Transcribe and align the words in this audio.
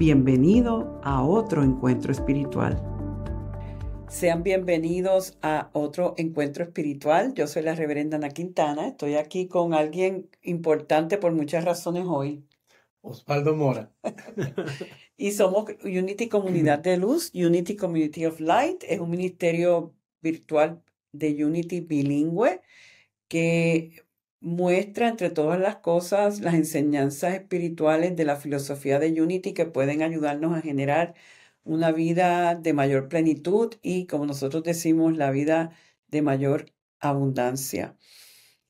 Bienvenido 0.00 0.98
a 1.04 1.22
otro 1.22 1.62
encuentro 1.62 2.10
espiritual. 2.10 2.82
Sean 4.08 4.42
bienvenidos 4.42 5.36
a 5.42 5.68
otro 5.74 6.14
encuentro 6.16 6.64
espiritual. 6.64 7.34
Yo 7.34 7.46
soy 7.46 7.64
la 7.64 7.74
reverenda 7.74 8.16
Ana 8.16 8.30
Quintana. 8.30 8.88
Estoy 8.88 9.16
aquí 9.16 9.46
con 9.46 9.74
alguien 9.74 10.30
importante 10.40 11.18
por 11.18 11.32
muchas 11.32 11.66
razones 11.66 12.06
hoy. 12.08 12.42
Osvaldo 13.02 13.54
Mora. 13.54 13.92
y 15.18 15.32
somos 15.32 15.66
Unity 15.84 16.30
Comunidad 16.30 16.78
de 16.78 16.96
Luz, 16.96 17.30
Unity 17.34 17.76
Community 17.76 18.24
of 18.24 18.40
Light. 18.40 18.82
Es 18.88 19.00
un 19.00 19.10
ministerio 19.10 19.94
virtual 20.22 20.82
de 21.12 21.44
Unity 21.44 21.80
bilingüe 21.80 22.62
que 23.28 24.02
muestra 24.40 25.08
entre 25.08 25.30
todas 25.30 25.60
las 25.60 25.76
cosas 25.76 26.40
las 26.40 26.54
enseñanzas 26.54 27.34
espirituales 27.34 28.16
de 28.16 28.24
la 28.24 28.36
filosofía 28.36 28.98
de 28.98 29.20
Unity 29.22 29.52
que 29.54 29.66
pueden 29.66 30.02
ayudarnos 30.02 30.56
a 30.56 30.62
generar 30.62 31.14
una 31.64 31.92
vida 31.92 32.54
de 32.54 32.72
mayor 32.72 33.08
plenitud 33.08 33.74
y, 33.82 34.06
como 34.06 34.26
nosotros 34.26 34.62
decimos, 34.64 35.16
la 35.16 35.30
vida 35.30 35.72
de 36.08 36.22
mayor 36.22 36.66
abundancia. 37.00 37.96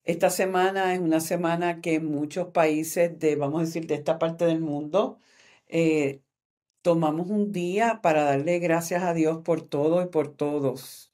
Esta 0.04 0.30
semana 0.30 0.94
es 0.94 1.00
una 1.00 1.20
semana 1.20 1.80
que 1.80 2.00
muchos 2.00 2.48
países 2.48 3.18
de, 3.18 3.36
vamos 3.36 3.62
a 3.62 3.64
decir, 3.66 3.86
de 3.86 3.94
esta 3.94 4.18
parte 4.18 4.46
del 4.46 4.60
mundo, 4.60 5.18
eh, 5.68 6.22
tomamos 6.82 7.30
un 7.30 7.52
día 7.52 8.00
para 8.02 8.24
darle 8.24 8.58
gracias 8.58 9.02
a 9.02 9.14
Dios 9.14 9.40
por 9.44 9.62
todo 9.62 10.02
y 10.02 10.06
por 10.08 10.34
todos. 10.34 11.12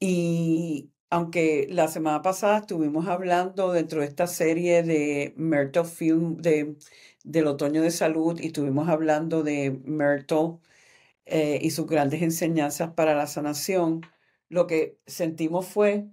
Y 0.00 0.90
aunque 1.10 1.66
la 1.70 1.88
semana 1.88 2.22
pasada 2.22 2.58
estuvimos 2.58 3.06
hablando 3.08 3.72
dentro 3.72 4.00
de 4.00 4.06
esta 4.06 4.26
serie 4.26 4.82
de 4.82 5.34
Myrtle 5.36 5.84
Film 5.84 6.36
de, 6.38 6.76
del 7.24 7.46
otoño 7.46 7.82
de 7.82 7.90
salud 7.90 8.38
y 8.40 8.48
estuvimos 8.48 8.88
hablando 8.88 9.42
de 9.42 9.70
Myrtle 9.84 10.58
eh, 11.26 11.58
y 11.62 11.70
sus 11.70 11.86
grandes 11.86 12.22
enseñanzas 12.22 12.92
para 12.94 13.14
la 13.14 13.26
sanación, 13.26 14.02
lo 14.48 14.66
que 14.66 14.98
sentimos 15.06 15.66
fue 15.66 16.06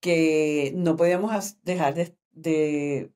que 0.00 0.72
no 0.76 0.96
podíamos 0.96 1.62
dejar 1.64 1.94
de, 1.94 2.16
de 2.32 3.12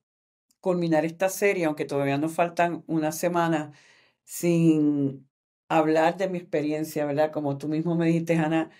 culminar 0.61 1.05
esta 1.05 1.29
serie, 1.29 1.65
aunque 1.65 1.85
todavía 1.85 2.17
nos 2.17 2.33
faltan 2.33 2.83
una 2.87 3.11
semana, 3.11 3.73
sin 4.25 5.27
hablar 5.69 6.17
de 6.17 6.29
mi 6.29 6.37
experiencia, 6.39 7.05
¿verdad? 7.05 7.31
Como 7.31 7.57
tú 7.57 7.67
mismo 7.67 7.95
me 7.95 8.07
dijiste, 8.07 8.35
Ana, 8.37 8.71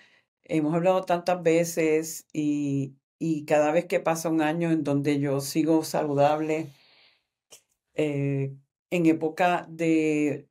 hemos 0.48 0.74
hablado 0.74 1.02
tantas 1.04 1.42
veces 1.42 2.26
y, 2.32 2.96
cada 3.46 3.72
vez 3.72 3.86
que 3.86 4.00
pasa 4.00 4.28
un 4.28 4.42
año 4.42 4.70
en 4.70 4.84
donde 4.84 5.18
yo 5.20 5.40
sigo 5.40 5.84
saludable, 5.84 6.68
eh, 7.94 8.54
en 8.90 9.06
época 9.06 9.66
de 9.68 10.48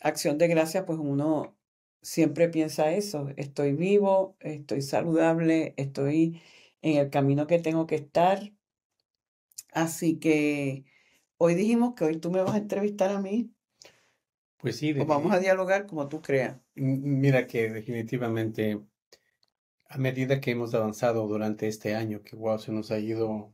acción 0.00 0.38
de 0.38 0.48
gracia, 0.48 0.86
pues 0.86 0.98
uno 0.98 1.56
siempre 2.02 2.48
piensa 2.48 2.92
eso, 2.92 3.28
estoy 3.36 3.72
vivo, 3.72 4.36
estoy 4.40 4.82
saludable, 4.82 5.74
estoy 5.76 6.40
en 6.82 6.98
el 6.98 7.10
camino 7.10 7.46
que 7.46 7.58
tengo 7.58 7.86
que 7.86 7.96
estar. 7.96 8.52
Así 9.72 10.18
que 10.18 10.84
hoy 11.36 11.54
dijimos 11.54 11.94
que 11.94 12.04
hoy 12.04 12.16
tú 12.18 12.30
me 12.30 12.42
vas 12.42 12.54
a 12.54 12.58
entrevistar 12.58 13.10
a 13.10 13.20
mí. 13.20 13.52
Pues 14.58 14.76
sí. 14.76 14.94
O 14.98 15.06
vamos 15.06 15.32
a 15.32 15.38
dialogar 15.38 15.86
como 15.86 16.08
tú 16.08 16.20
creas. 16.20 16.58
Mira 16.74 17.46
que 17.46 17.70
definitivamente 17.70 18.80
a 19.90 19.98
medida 19.98 20.40
que 20.40 20.52
hemos 20.52 20.72
avanzado 20.74 21.26
durante 21.26 21.66
este 21.66 21.96
año, 21.96 22.22
que 22.22 22.36
wow, 22.36 22.58
se 22.58 22.70
nos 22.72 22.92
ha 22.92 22.98
ido 23.00 23.52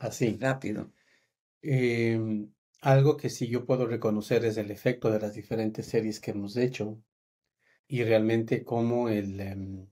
así. 0.00 0.36
Rápido. 0.40 0.92
Em, 1.62 2.52
algo 2.80 3.16
que 3.16 3.30
sí 3.30 3.46
yo 3.48 3.64
puedo 3.66 3.86
reconocer 3.86 4.44
es 4.44 4.56
el 4.56 4.70
efecto 4.70 5.10
de 5.10 5.20
las 5.20 5.34
diferentes 5.34 5.86
series 5.86 6.20
que 6.20 6.32
hemos 6.32 6.56
hecho 6.56 7.00
y 7.88 8.02
realmente 8.02 8.64
cómo 8.64 9.08
el, 9.08 9.40
em, 9.40 9.86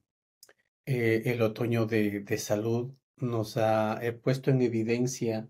eh, 0.87 1.23
el 1.27 1.43
otoño 1.43 1.87
de, 1.87 2.21
de, 2.21 2.39
salud 2.39 2.93
nos 3.17 3.57
ha 3.57 4.01
puesto 4.23 4.51
en 4.51 4.63
evidencia 4.63 5.49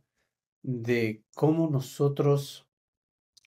de 0.63 1.25
cómo 1.35 1.71
nosotros, 1.71 2.69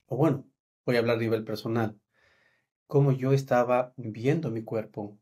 o 0.07 0.17
bueno, 0.17 0.49
voy 0.85 0.95
a 0.95 0.99
hablar 0.99 1.17
a 1.17 1.21
nivel 1.21 1.43
personal, 1.45 1.99
cómo 2.87 3.11
yo 3.11 3.33
estaba 3.33 3.93
viendo 3.97 4.51
mi 4.51 4.63
cuerpo, 4.63 5.19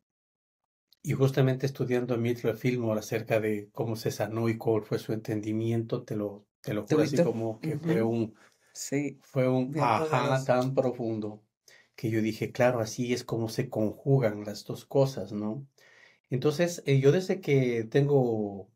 y 1.05 1.13
justamente 1.13 1.65
estudiando 1.65 2.17
Mitchell 2.17 2.55
Fillmore 2.57 2.99
acerca 2.99 3.39
de 3.39 3.69
cómo 3.71 3.95
se 3.95 4.11
sanó 4.11 4.49
y 4.49 4.57
cuál 4.57 4.83
fue 4.83 4.99
su 4.99 5.13
entendimiento, 5.13 6.03
te 6.03 6.15
lo, 6.15 6.47
te 6.61 6.73
lo 6.73 6.87
juro 6.87 7.03
así 7.03 7.19
como 7.21 7.61
que 7.61 7.77
fue 7.77 8.01
un, 8.03 8.35
sí, 8.73 9.19
fue 9.23 9.47
un 9.49 9.77
ajá 9.79 10.43
tan 10.43 10.73
profundo 10.73 11.45
que 11.95 12.09
yo 12.09 12.21
dije, 12.21 12.51
claro, 12.51 12.79
así 12.79 13.13
es 13.13 13.23
como 13.23 13.49
se 13.49 13.69
conjugan 13.69 14.43
las 14.45 14.65
dos 14.65 14.85
cosas, 14.85 15.31
¿no? 15.33 15.67
Entonces, 16.29 16.83
eh, 16.85 16.99
yo 16.99 17.11
desde 17.11 17.41
que 17.41 17.83
tengo, 17.85 18.71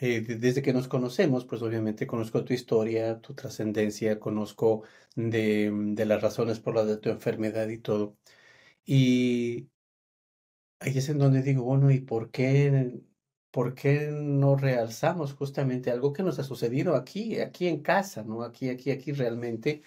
eh, 0.00 0.20
desde 0.22 0.62
que 0.62 0.72
nos 0.72 0.88
conocemos, 0.88 1.44
pues 1.46 1.62
obviamente 1.62 2.06
conozco 2.06 2.44
tu 2.44 2.52
historia, 2.54 3.20
tu 3.20 3.34
trascendencia, 3.34 4.20
conozco 4.20 4.84
de, 5.16 5.72
de 5.74 6.06
las 6.06 6.22
razones 6.22 6.60
por 6.60 6.74
las 6.76 6.86
de 6.86 6.98
tu 6.98 7.10
enfermedad 7.10 7.68
y 7.68 7.78
todo. 7.78 8.18
Y 8.84 9.70
Ahí 10.80 10.96
es 10.96 11.08
en 11.10 11.18
donde 11.18 11.42
digo, 11.42 11.62
bueno, 11.64 11.90
¿y 11.90 12.00
por 12.00 12.30
qué, 12.30 13.02
por 13.50 13.74
qué 13.74 14.08
no 14.10 14.56
realzamos 14.56 15.34
justamente 15.34 15.90
algo 15.90 16.12
que 16.14 16.22
nos 16.22 16.38
ha 16.38 16.44
sucedido 16.44 16.96
aquí, 16.96 17.38
aquí 17.40 17.68
en 17.68 17.82
casa, 17.82 18.22
¿no? 18.24 18.42
Aquí, 18.42 18.70
aquí, 18.70 18.90
aquí 18.90 19.12
realmente, 19.12 19.82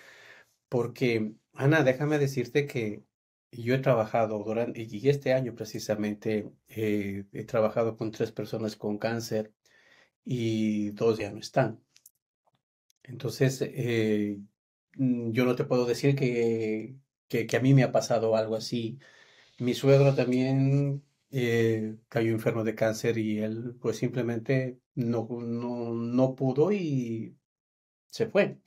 porque, 0.69 1.33
Ana, 1.53 1.83
déjame 1.83 2.19
decirte 2.19 2.67
que 2.67 3.03
yo 3.51 3.75
he 3.75 3.79
trabajado 3.79 4.43
durante, 4.43 4.83
este 5.09 5.33
año 5.33 5.55
precisamente, 5.55 6.51
eh, 6.69 7.25
he 7.33 7.45
trabajado 7.45 7.97
con 7.97 8.11
tres 8.11 8.31
personas 8.31 8.75
con 8.75 8.97
cáncer 8.99 9.53
y 10.25 10.91
dos 10.91 11.19
ya 11.19 11.31
no 11.31 11.39
están. 11.39 11.83
Entonces, 13.03 13.61
eh, 13.61 14.39
mm, 14.97 15.31
yo 15.31 15.45
no 15.45 15.55
te 15.55 15.65
puedo 15.65 15.85
decir 15.85 16.15
que, 16.15 16.95
que 17.27 17.57
a 17.57 17.59
mí 17.61 17.73
me 17.73 17.83
ha 17.83 17.91
pasado 17.91 18.35
algo 18.35 18.55
así 18.55 18.99
mi 19.63 19.73
suegro 19.73 20.15
también 20.15 21.03
eh, 21.31 21.97
cayó 22.09 22.31
enfermo 22.31 22.63
de 22.63 22.75
cáncer 22.75 23.17
y 23.17 23.39
él 23.39 23.75
pues 23.81 23.97
simplemente 23.97 24.79
no, 24.95 25.27
no, 25.41 25.93
no 25.93 26.35
pudo 26.35 26.71
y 26.71 27.37
se 28.11 28.27
fue. 28.27 28.59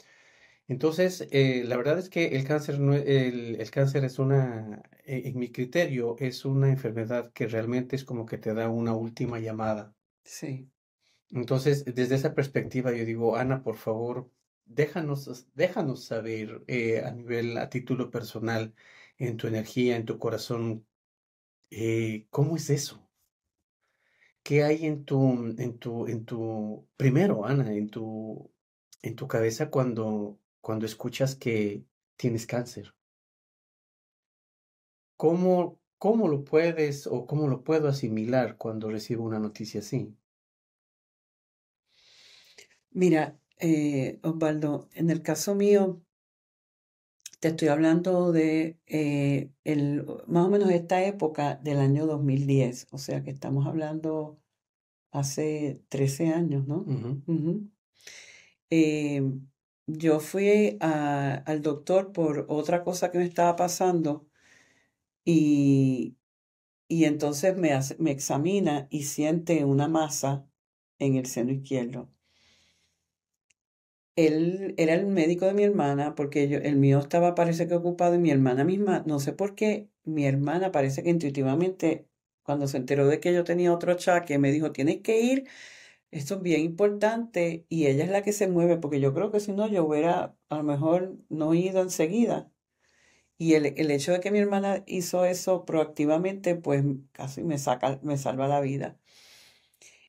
Entonces, 0.69 1.29
eh, 1.31 1.65
la 1.65 1.77
verdad 1.77 1.99
es 1.99 2.09
que 2.11 2.29
el 2.37 2.45
cáncer, 2.45 2.81
no, 2.81 2.95
el, 2.95 3.57
el 3.61 3.71
cáncer 3.71 4.05
es 4.05 4.19
una, 4.19 4.83
e, 5.05 5.29
en 5.29 5.39
mi 5.39 5.51
criterio, 5.53 6.17
es 6.19 6.45
una 6.45 6.71
enfermedad 6.71 7.33
que 7.33 7.47
realmente 7.49 7.97
es 7.97 8.05
como 8.05 8.27
que 8.27 8.39
te 8.39 8.55
da 8.55 8.69
una 8.69 8.95
última 8.95 9.39
llamada. 9.41 9.95
Sí. 10.25 10.71
Entonces, 11.31 11.85
desde 11.85 12.15
esa 12.17 12.35
perspectiva, 12.35 12.93
yo 12.93 13.05
digo, 13.05 13.37
Ana, 13.37 13.63
por 13.63 13.77
favor, 13.77 14.31
déjanos, 14.65 15.49
déjanos 15.55 16.05
saber 16.05 16.63
eh, 16.69 17.03
a 17.05 17.11
nivel, 17.13 17.59
a 17.59 17.69
título 17.69 18.11
personal, 18.11 18.75
en 19.19 19.37
tu 19.37 19.47
energía, 19.49 19.97
en 19.97 20.05
tu 20.05 20.19
corazón. 20.19 20.87
Eh, 21.71 22.27
¿Cómo 22.31 22.57
es 22.57 22.71
eso? 22.71 23.03
¿Qué 24.43 24.63
hay 24.63 24.87
en 24.87 25.05
tu, 25.05 25.55
en 25.59 25.79
tu, 25.79 26.07
en 26.07 26.25
tu, 26.25 26.89
primero, 26.97 27.45
Ana, 27.45 27.73
en 27.75 27.89
tu, 27.91 28.51
en 29.03 29.17
tu 29.17 29.27
cabeza 29.29 29.71
cuando, 29.71 30.39
cuando 30.61 30.87
escuchas 30.87 31.35
que 31.35 31.85
tienes 32.17 32.47
cáncer? 32.47 32.95
¿Cómo, 35.17 35.81
cómo 35.99 36.29
lo 36.29 36.45
puedes 36.45 37.07
o 37.07 37.27
cómo 37.27 37.49
lo 37.49 37.65
puedo 37.65 37.89
asimilar 37.89 38.57
cuando 38.57 38.91
recibo 38.91 39.25
una 39.25 39.39
noticia 39.39 39.81
así? 39.81 40.17
Mira, 42.91 43.39
eh, 43.59 44.19
Osvaldo, 44.23 44.89
en 44.95 45.11
el 45.11 45.23
caso 45.23 45.55
mío, 45.55 46.03
te 47.41 47.49
estoy 47.49 47.69
hablando 47.69 48.33
de 48.33 48.81
eh, 48.87 49.51
el, 49.65 50.07
más 50.27 50.47
o 50.47 50.51
menos 50.51 50.71
esta 50.71 51.05
época 51.05 51.57
del 51.57 51.79
año 51.79 52.07
2010, 52.07 52.89
o 52.91 52.99
sea 52.99 53.23
que 53.23 53.31
estamos 53.31 53.67
hablando 53.67 54.41
hace 55.13 55.83
13 55.89 56.29
años, 56.29 56.67
¿no? 56.67 56.85
Eh, 58.71 59.23
yo 59.87 60.21
fui 60.21 60.77
al 60.81 61.63
doctor 61.63 62.13
por 62.13 62.47
otra 62.49 62.83
cosa 62.85 63.11
que 63.11 63.19
me 63.19 63.25
estaba 63.25 63.55
pasando 63.57 64.27
y, 65.25 66.17
y 66.89 67.05
entonces 67.05 67.57
me, 67.57 67.71
me 67.99 68.11
examina 68.13 68.89
y 68.91 69.05
siente 69.05 69.65
una 69.65 69.89
masa 69.89 70.47
en 70.99 71.17
el 71.17 71.27
seno 71.27 71.53
izquierdo. 71.53 72.11
Él 74.17 74.75
era 74.79 74.95
el 74.95 75.07
médico 75.07 75.47
de 75.47 75.55
mi 75.55 75.63
hermana 75.65 76.15
porque 76.15 76.49
yo, 76.49 76.59
el 76.59 76.77
mío 76.77 76.99
estaba 76.99 77.35
parece 77.35 77.69
que 77.69 77.75
ocupado 77.75 78.15
y 78.15 78.19
mi 78.19 78.31
hermana 78.31 78.65
misma, 78.65 79.03
no 79.07 79.21
sé 79.21 79.33
por 79.33 79.55
qué, 79.55 79.91
mi 80.05 80.27
hermana 80.27 80.73
parece 80.73 81.03
que 81.03 81.11
intuitivamente 81.11 82.09
cuando 82.43 82.67
se 82.69 82.79
enteró 82.79 83.07
de 83.09 83.21
que 83.21 83.35
yo 83.35 83.45
tenía 83.45 83.73
otro 83.75 83.93
achaque 83.93 84.39
me 84.39 84.53
dijo, 84.53 84.73
tienes 84.73 85.03
que 85.03 85.21
ir 85.21 85.47
esto 86.11 86.37
es 86.37 86.43
bien 86.43 86.63
importante 86.63 87.67
y 87.69 87.87
ella 87.87 88.05
es 88.05 88.11
la 88.11 88.23
que 88.23 88.33
se 88.33 88.49
mueve, 88.49 88.77
porque 88.79 89.01
yo 89.01 89.15
creo 89.15 89.31
que 89.33 89.41
si 89.41 89.53
no, 89.53 89.69
yo 89.69 89.85
hubiera 89.87 90.37
a 90.49 90.57
lo 90.59 90.63
mejor 90.65 91.17
no 91.29 91.55
ido 91.55 91.83
enseguida. 91.83 92.51
Y 93.39 93.55
el, 93.55 93.67
el 93.79 93.91
hecho 93.91 94.13
de 94.13 94.21
que 94.21 94.31
mi 94.31 94.39
hermana 94.39 94.83
hizo 94.87 95.25
eso 95.25 95.65
proactivamente, 95.67 96.55
pues 96.57 96.85
casi 97.13 97.43
me, 97.45 97.59
saca, 97.59 97.99
me 98.03 98.17
salva 98.19 98.49
la 98.49 98.61
vida. 98.61 98.99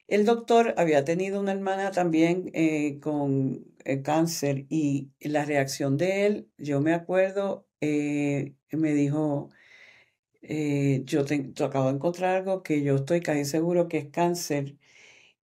El 0.08 0.26
doctor 0.26 0.74
había 0.78 1.04
tenido 1.04 1.40
una 1.40 1.52
hermana 1.52 1.92
también 1.92 2.50
eh, 2.54 3.00
con 3.02 3.66
eh, 3.86 4.02
cáncer 4.02 4.66
y 4.70 5.12
la 5.20 5.46
reacción 5.46 5.98
de 5.98 6.26
él, 6.26 6.50
yo 6.58 6.80
me 6.82 6.94
acuerdo, 6.94 7.68
eh, 7.82 8.56
me 8.72 8.94
dijo, 8.94 9.50
yo, 10.42 11.26
te, 11.26 11.54
acabo 11.64 11.88
de 11.90 11.96
encontrar 11.96 12.38
algo 12.38 12.64
que 12.64 12.84
yo 12.84 12.96
estoy 12.96 13.22
casi 13.22 13.46
seguro 13.46 13.88
que 13.90 13.98
es 14.00 14.08
cáncer 14.10 14.78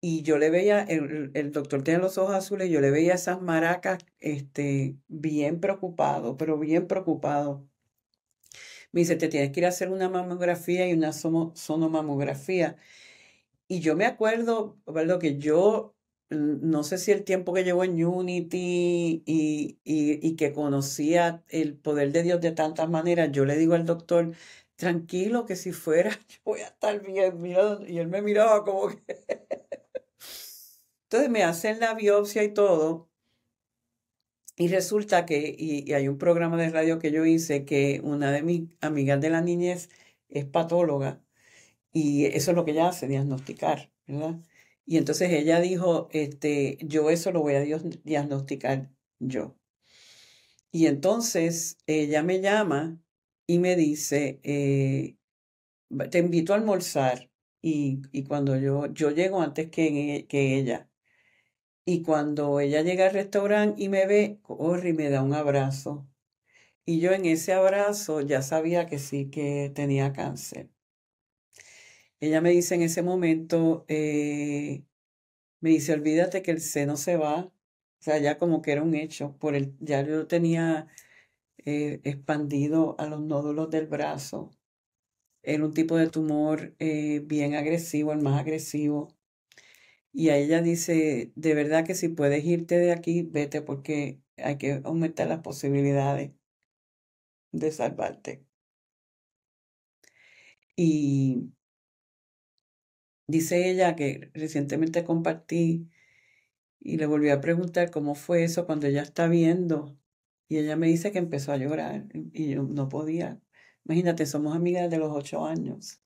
y 0.02 0.24
yo 0.24 0.38
le 0.38 0.50
veía, 0.50 0.84
el, 0.84 1.52
doctor 1.52 1.84
tenía 1.84 2.00
los 2.00 2.18
ojos 2.18 2.36
azules, 2.36 2.70
yo 2.70 2.82
le 2.82 2.92
veía 2.92 3.14
esas 3.16 3.42
maracas 3.42 4.00
este, 4.20 4.98
bien 5.08 5.60
preocupado, 5.62 6.38
pero 6.38 6.58
bien 6.60 6.88
preocupado. 6.88 7.68
Me 8.92 9.02
dice, 9.02 9.16
te 9.16 9.28
tienes 9.30 9.52
que 9.52 9.62
ir 9.62 9.66
a 9.66 9.70
hacer 9.70 9.90
una 9.90 10.10
mamografía 10.10 10.88
y 10.88 10.94
una 10.94 11.14
sonomamografía. 11.14 12.78
Y 13.72 13.80
yo 13.80 13.96
me 13.96 14.06
acuerdo, 14.06 14.78
lo 14.86 15.18
que 15.18 15.38
yo, 15.38 15.96
no 16.30 16.84
sé 16.84 16.98
si 16.98 17.12
el 17.14 17.24
tiempo 17.24 17.54
que 17.54 17.64
llevo 17.64 17.86
en 17.86 18.04
Unity 18.04 19.24
y, 19.26 19.80
y, 19.86 20.36
que 20.36 20.52
conocía 20.52 21.42
el 21.48 21.78
poder 21.78 22.12
de 22.12 22.24
Dios 22.24 22.42
de 22.42 22.52
tantas 22.52 22.90
maneras, 22.90 23.30
yo 23.32 23.46
le 23.46 23.56
digo 23.56 23.74
al 23.76 23.86
doctor, 23.86 24.34
tranquilo, 24.76 25.46
que 25.46 25.56
si 25.56 25.72
fuera, 25.72 26.10
yo 26.28 26.40
voy 26.44 26.60
a 26.60 26.66
estar 26.68 27.02
bien. 27.02 27.46
y 27.88 27.98
él 27.98 28.10
me 28.10 28.22
miraba 28.22 28.66
como 28.66 28.90
que... 28.90 29.02
Entonces 31.04 31.30
me 31.30 31.44
hacen 31.46 31.80
la 31.80 31.94
biopsia 31.94 32.44
y 32.44 32.54
todo. 32.54 33.10
Y 34.58 34.68
resulta 34.68 35.26
que, 35.26 35.56
y, 35.58 35.94
hay 35.94 36.10
un 36.10 36.18
programa 36.18 36.58
de 36.58 36.72
radio 36.72 37.00
que 37.00 37.12
yo 37.12 37.26
hice 37.26 37.64
que 37.64 38.02
una 38.04 38.34
de 38.34 38.42
mis 38.44 38.64
amigas 38.82 39.22
de 39.22 39.30
la 39.30 39.40
niñez 39.40 39.90
es 40.28 40.44
patóloga 40.44 41.22
y 41.92 42.26
eso 42.26 42.52
es 42.52 42.58
lo 42.58 42.66
que 42.66 42.72
ella 42.72 42.90
hace, 42.90 43.08
diagnosticar, 43.08 43.92
¿verdad? 44.08 44.40
Y 44.86 44.98
entonces 44.98 45.32
ella 45.32 45.60
dijo, 45.62 46.10
este, 46.12 46.78
yo 46.82 47.10
eso 47.10 47.32
lo 47.32 47.42
voy 47.42 47.56
a 47.56 47.62
diagnosticar 48.04 48.92
yo. 49.20 49.56
Y 50.72 50.88
entonces 50.88 51.78
ella 51.88 52.24
me 52.24 52.42
llama 52.42 53.00
y 53.48 53.60
me 53.60 53.76
dice, 53.76 54.40
eh, 54.44 55.18
te 56.10 56.20
invito 56.20 56.54
a 56.54 56.58
almorzar. 56.58 57.30
Y, 57.62 58.02
y, 58.12 58.24
cuando 58.24 58.58
yo, 58.58 58.88
yo 58.88 59.12
llego 59.12 59.42
antes 59.42 59.70
que, 59.70 60.26
que 60.28 60.58
ella, 60.58 60.90
y 61.86 62.04
cuando 62.04 62.60
ella 62.60 62.82
llega 62.82 63.06
al 63.08 63.14
restaurante 63.14 63.84
y 63.84 63.90
me 63.90 64.06
ve, 64.08 64.40
corre 64.44 64.90
y 64.90 64.94
me 64.94 65.10
da 65.10 65.24
un 65.24 65.34
abrazo. 65.34 66.08
Y 66.86 67.00
yo 67.00 67.12
en 67.12 67.26
ese 67.26 67.54
abrazo 67.54 68.22
ya 68.22 68.42
sabía 68.42 68.86
que 68.88 69.00
sí, 69.00 69.30
que 69.30 69.72
tenía 69.74 70.14
cáncer. 70.14 70.70
Ella 72.22 72.40
me 72.42 72.52
dice 72.52 72.76
en 72.76 72.84
ese 72.84 73.02
momento, 73.04 73.84
eh, 73.90 74.86
me 75.62 75.72
dice, 75.72 75.94
olvídate 75.94 76.42
que 76.44 76.52
el 76.52 76.62
seno 76.62 76.98
se 76.98 77.18
va. 77.18 77.46
O 77.48 78.04
sea, 78.04 78.20
ya 78.20 78.38
como 78.38 78.62
que 78.62 78.72
era 78.74 78.84
un 78.84 78.96
hecho. 78.96 79.38
Por 79.40 79.56
ya 79.80 80.04
yo 80.04 80.28
tenía 80.28 80.88
eh, 81.66 82.02
expandido 82.06 82.96
a 83.00 83.08
los 83.08 83.22
nódulos 83.22 83.70
del 83.72 83.88
brazo. 83.88 84.52
Era 85.44 85.66
un 85.66 85.74
tipo 85.74 85.98
de 85.98 86.10
tumor 86.10 86.76
eh, 86.80 87.22
bien 87.26 87.56
agresivo, 87.56 88.14
el 88.14 88.22
más 88.22 88.40
agresivo. 88.42 89.10
Y 90.14 90.30
a 90.30 90.38
ella 90.38 90.62
dice, 90.62 91.32
de 91.36 91.54
verdad 91.56 91.86
que 91.86 91.96
si 91.96 92.10
puedes 92.10 92.44
irte 92.46 92.78
de 92.78 92.92
aquí, 92.92 93.24
vete 93.24 93.62
porque 93.62 94.22
hay 94.38 94.58
que 94.58 94.82
aumentar 94.86 95.28
las 95.28 95.40
posibilidades 95.42 96.32
de 97.54 97.72
salvarte. 97.72 98.44
Y 100.76 101.52
dice 103.32 103.70
ella 103.70 103.96
que 103.96 104.30
recientemente 104.34 105.04
compartí 105.04 105.90
y 106.80 106.98
le 106.98 107.06
volví 107.06 107.30
a 107.30 107.42
preguntar 107.42 107.92
cómo 107.92 108.16
fue 108.16 108.44
eso 108.44 108.66
cuando 108.66 108.88
ella 108.88 109.04
está 109.04 109.28
viendo. 109.28 109.98
Y 110.48 110.58
ella 110.58 110.76
me 110.76 110.88
dice 110.88 111.12
que 111.12 111.20
empezó 111.20 111.54
a 111.54 111.58
llorar 111.58 112.08
y 112.14 112.50
yo 112.50 112.64
no 112.64 112.90
podía. 112.90 113.42
Imagínate, 113.86 114.26
somos 114.26 114.56
amigas 114.56 114.90
de 114.90 114.98
los 114.98 115.12
ocho 115.14 115.46
años. 115.46 116.02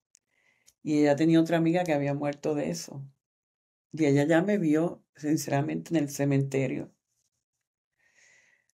Y 0.83 0.99
ella 0.99 1.15
tenía 1.15 1.41
otra 1.41 1.57
amiga 1.57 1.83
que 1.83 1.93
había 1.93 2.13
muerto 2.13 2.55
de 2.55 2.69
eso. 2.69 3.03
Y 3.91 4.05
ella 4.05 4.25
ya 4.25 4.41
me 4.43 4.57
vio, 4.57 5.03
sinceramente, 5.15 5.95
en 5.95 6.03
el 6.03 6.09
cementerio. 6.09 6.91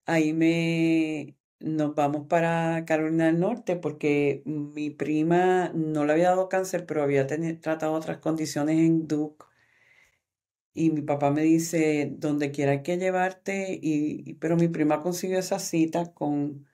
Ahí 0.07 0.33
me 0.33 1.37
nos 1.61 1.95
vamos 1.95 2.27
para 2.29 2.85
Carolina 2.87 3.27
del 3.27 3.41
Norte 3.41 3.77
porque 3.77 4.43
mi 4.47 4.91
prima 4.91 5.71
no 5.75 6.05
le 6.05 6.13
había 6.13 6.31
dado 6.31 6.49
cáncer, 6.49 6.87
pero 6.87 7.03
había 7.03 7.27
tratado 7.61 7.93
otras 7.95 8.19
condiciones 8.19 8.79
en 8.79 9.09
Duke. 9.09 9.47
Y 10.75 10.91
mi 10.91 11.03
papá 11.03 11.31
me 11.31 11.43
dice, 11.43 12.13
donde 12.19 12.53
quiera 12.53 12.73
hay 12.73 12.83
que 12.83 12.99
llevarte, 12.99 13.79
y, 13.83 14.35
pero 14.35 14.57
mi 14.57 14.69
prima 14.69 15.03
consiguió 15.03 15.39
esa 15.39 15.59
cita 15.59 16.15
con 16.15 16.67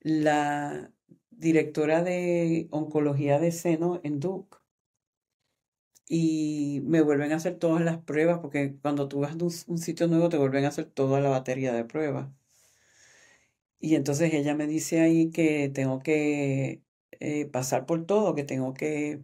la 0.00 0.92
directora 1.30 2.02
de 2.02 2.68
oncología 2.70 3.38
de 3.40 3.52
seno 3.52 4.00
en 4.04 4.20
Duke 4.20 4.58
y 6.08 6.82
me 6.84 7.00
vuelven 7.02 7.32
a 7.32 7.36
hacer 7.36 7.58
todas 7.58 7.82
las 7.82 7.98
pruebas, 7.98 8.38
porque 8.40 8.76
cuando 8.80 9.08
tú 9.08 9.20
vas 9.20 9.32
a 9.32 9.44
un, 9.44 9.78
sitio 9.78 10.06
nuevo 10.08 10.28
te 10.28 10.36
vuelven 10.38 10.64
a 10.64 10.68
hacer 10.68 10.86
toda 10.86 11.20
la 11.20 11.30
batería 11.30 11.72
de 11.72 11.84
pruebas. 11.84 12.28
Y 13.80 13.94
entonces 13.94 14.32
ella 14.34 14.54
me 14.54 14.66
dice 14.66 15.00
ahí 15.00 15.30
que 15.30 15.70
tengo 15.72 16.00
que 16.00 16.82
eh, 17.20 17.46
pasar 17.46 17.86
por 17.86 18.06
todo, 18.06 18.34
que 18.34 18.44
tengo 18.44 18.74
que 18.74 19.22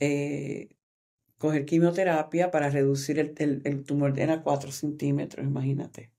eh, 0.00 0.68
coger 1.38 1.64
quimioterapia 1.66 2.50
para 2.50 2.70
reducir 2.70 3.18
el, 3.18 3.34
el, 3.64 3.84
tumor, 3.84 4.18
era 4.18 4.42
4 4.42 4.72
centímetros, 4.72 5.46
imagínate. 5.46 6.12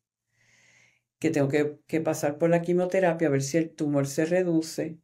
Que 1.20 1.30
tengo 1.32 1.48
que, 1.50 1.80
que 1.88 2.02
pasar 2.02 2.38
por 2.38 2.50
la 2.50 2.62
quimioterapia 2.62 3.28
a 3.28 3.32
ver 3.32 3.42
si 3.42 3.58
el 3.58 3.72
tumor 3.72 4.08
se 4.08 4.26
reduce 4.26 5.00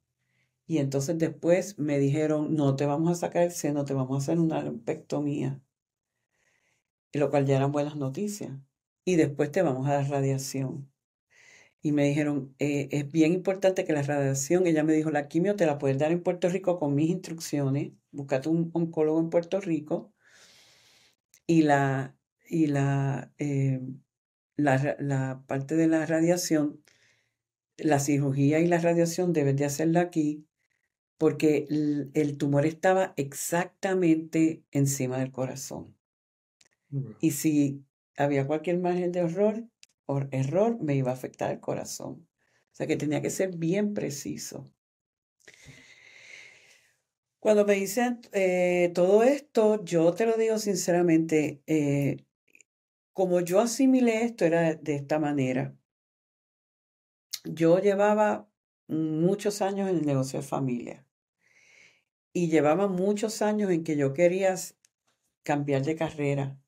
y 0.68 0.78
entonces 0.80 1.18
después 1.18 1.78
me 1.80 2.00
dijeron, 2.00 2.56
no 2.56 2.76
te 2.76 2.86
vamos 2.86 3.12
a 3.12 3.16
sacar 3.16 3.44
el 3.44 3.52
seno, 3.52 3.86
te 3.86 3.94
vamos 3.94 4.16
a 4.16 4.24
hacer 4.24 4.40
una 4.40 4.62
lumpectomía. 4.64 5.62
Lo 7.14 7.30
cual 7.30 7.46
ya 7.46 7.58
eran 7.58 7.72
buenas 7.72 7.96
noticias. 7.96 8.52
Y 9.06 9.16
después 9.16 9.52
te 9.52 9.62
vamos 9.62 9.88
a 9.88 9.94
dar 9.94 10.10
radiación. 10.10 10.92
Y 11.82 11.92
me 11.92 12.06
dijeron, 12.06 12.56
eh, 12.60 12.88
es 12.92 13.12
bien 13.12 13.34
importante 13.34 13.84
que 13.86 13.94
la 13.94 14.04
radiación, 14.04 14.68
ella 14.68 14.84
me 14.84 14.94
dijo, 14.94 15.12
la 15.12 15.28
quimio 15.28 15.56
te 15.56 15.66
la 15.66 15.78
puedes 15.78 15.98
dar 15.98 16.12
en 16.12 16.24
Puerto 16.24 16.50
Rico 16.50 16.80
con 16.80 16.96
mis 16.96 17.10
instrucciones, 17.10 17.92
búscate 18.12 18.50
un 18.50 18.72
oncólogo 18.74 19.20
en 19.20 19.30
Puerto 19.30 19.60
Rico. 19.60 20.14
Y 21.46 21.64
la, 21.64 22.16
y 22.48 22.68
la, 22.68 23.34
eh, 23.38 23.82
la, 24.56 24.96
la 25.00 25.44
parte 25.48 25.76
de 25.76 25.88
la 25.88 26.06
radiación, 26.06 26.82
la 27.78 28.00
cirugía 28.00 28.60
y 28.60 28.68
la 28.68 28.80
radiación 28.80 29.34
deben 29.34 29.58
de 29.58 29.66
hacerla 29.66 30.02
aquí 30.02 30.48
porque 31.24 31.68
el, 31.70 32.38
tumor 32.38 32.66
estaba 32.66 33.14
exactamente 33.16 34.66
encima 34.72 35.20
del 35.20 35.32
corazón. 35.32 35.96
Y 37.22 37.32
si 37.32 37.86
había 38.18 38.48
cualquier 38.48 38.80
margen 38.80 39.12
de 39.12 39.22
error, 39.22 39.68
o 40.06 40.22
error, 40.32 40.80
me 40.82 40.96
iba 40.96 41.12
a 41.12 41.14
afectar 41.14 41.52
el 41.52 41.60
corazón. 41.60 42.28
O 42.72 42.76
sea 42.76 42.88
que 42.88 42.98
tenía 42.98 43.22
que 43.22 43.30
ser 43.30 43.56
bien 43.56 43.94
preciso. 43.94 44.72
Cuando 47.40 47.66
me 47.66 47.76
dicen 47.76 48.22
eh, 48.32 48.92
todo 48.94 49.24
esto, 49.24 49.84
yo 49.84 50.14
te 50.14 50.26
lo 50.26 50.38
digo 50.38 50.58
sinceramente, 50.58 51.62
eh, 51.68 52.18
como 53.12 53.42
yo 53.42 53.60
asimilé 53.60 54.24
esto 54.24 54.46
era 54.46 54.76
de 54.76 54.96
esta 54.96 55.20
manera. 55.20 55.76
Yo 57.44 57.80
llevaba 57.80 58.50
muchos 58.88 59.62
años 59.62 59.90
en 59.90 59.98
el 59.98 60.06
negocio 60.06 60.40
de 60.40 60.48
familia. 60.48 61.06
Y 62.32 62.50
llevaba 62.50 62.88
muchos 62.88 63.42
años 63.42 63.70
en 63.72 63.84
que 63.84 63.98
yo 63.98 64.14
quería 64.14 64.56
cambiar 65.44 65.84
de 65.84 65.96
carrera 65.96 66.63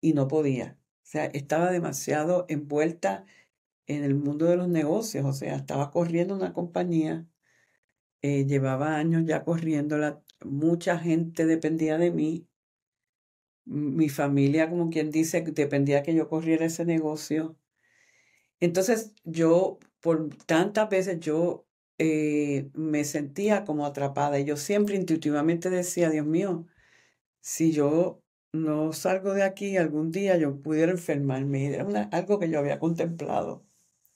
y 0.00 0.12
no 0.14 0.28
podía. 0.28 0.78
O 1.02 1.06
sea, 1.10 1.26
estaba 1.26 1.70
demasiado 1.70 2.46
envuelta 2.48 3.24
en 3.86 4.04
el 4.04 4.14
mundo 4.14 4.46
de 4.46 4.56
los 4.56 4.68
negocios, 4.68 5.24
o 5.24 5.32
sea, 5.32 5.56
estaba 5.56 5.90
corriendo 5.90 6.34
una 6.34 6.52
compañía, 6.52 7.26
eh, 8.22 8.46
llevaba 8.46 8.96
años 8.96 9.24
ya 9.26 9.44
corriéndola, 9.44 10.22
mucha 10.44 10.98
gente 10.98 11.46
dependía 11.46 11.98
de 11.98 12.10
mí, 12.10 12.46
mi 13.64 14.08
familia, 14.08 14.68
como 14.70 14.90
quien 14.90 15.10
dice, 15.10 15.42
dependía 15.42 16.02
que 16.02 16.14
yo 16.14 16.28
corriera 16.28 16.66
ese 16.66 16.84
negocio. 16.84 17.56
Entonces 18.60 19.12
yo, 19.24 19.78
por 20.00 20.28
tantas 20.46 20.88
veces, 20.90 21.20
yo 21.20 21.66
eh, 21.98 22.70
me 22.74 23.04
sentía 23.04 23.64
como 23.64 23.86
atrapada 23.86 24.38
y 24.40 24.44
yo 24.44 24.56
siempre 24.56 24.96
intuitivamente 24.96 25.70
decía, 25.70 26.10
Dios 26.10 26.26
mío, 26.26 26.66
si 27.40 27.72
yo 27.72 28.22
no 28.52 28.92
salgo 28.92 29.34
de 29.34 29.42
aquí 29.42 29.76
algún 29.76 30.10
día, 30.10 30.36
yo 30.36 30.60
pudiera 30.60 30.92
enfermarme. 30.92 31.66
Era 31.66 32.08
algo 32.12 32.38
que 32.38 32.50
yo 32.50 32.58
había 32.58 32.78
contemplado. 32.78 33.64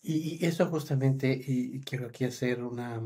Y, 0.00 0.44
eso 0.44 0.66
justamente, 0.66 1.40
y 1.46 1.80
quiero 1.80 2.06
aquí 2.06 2.24
hacer 2.24 2.62
una, 2.62 3.00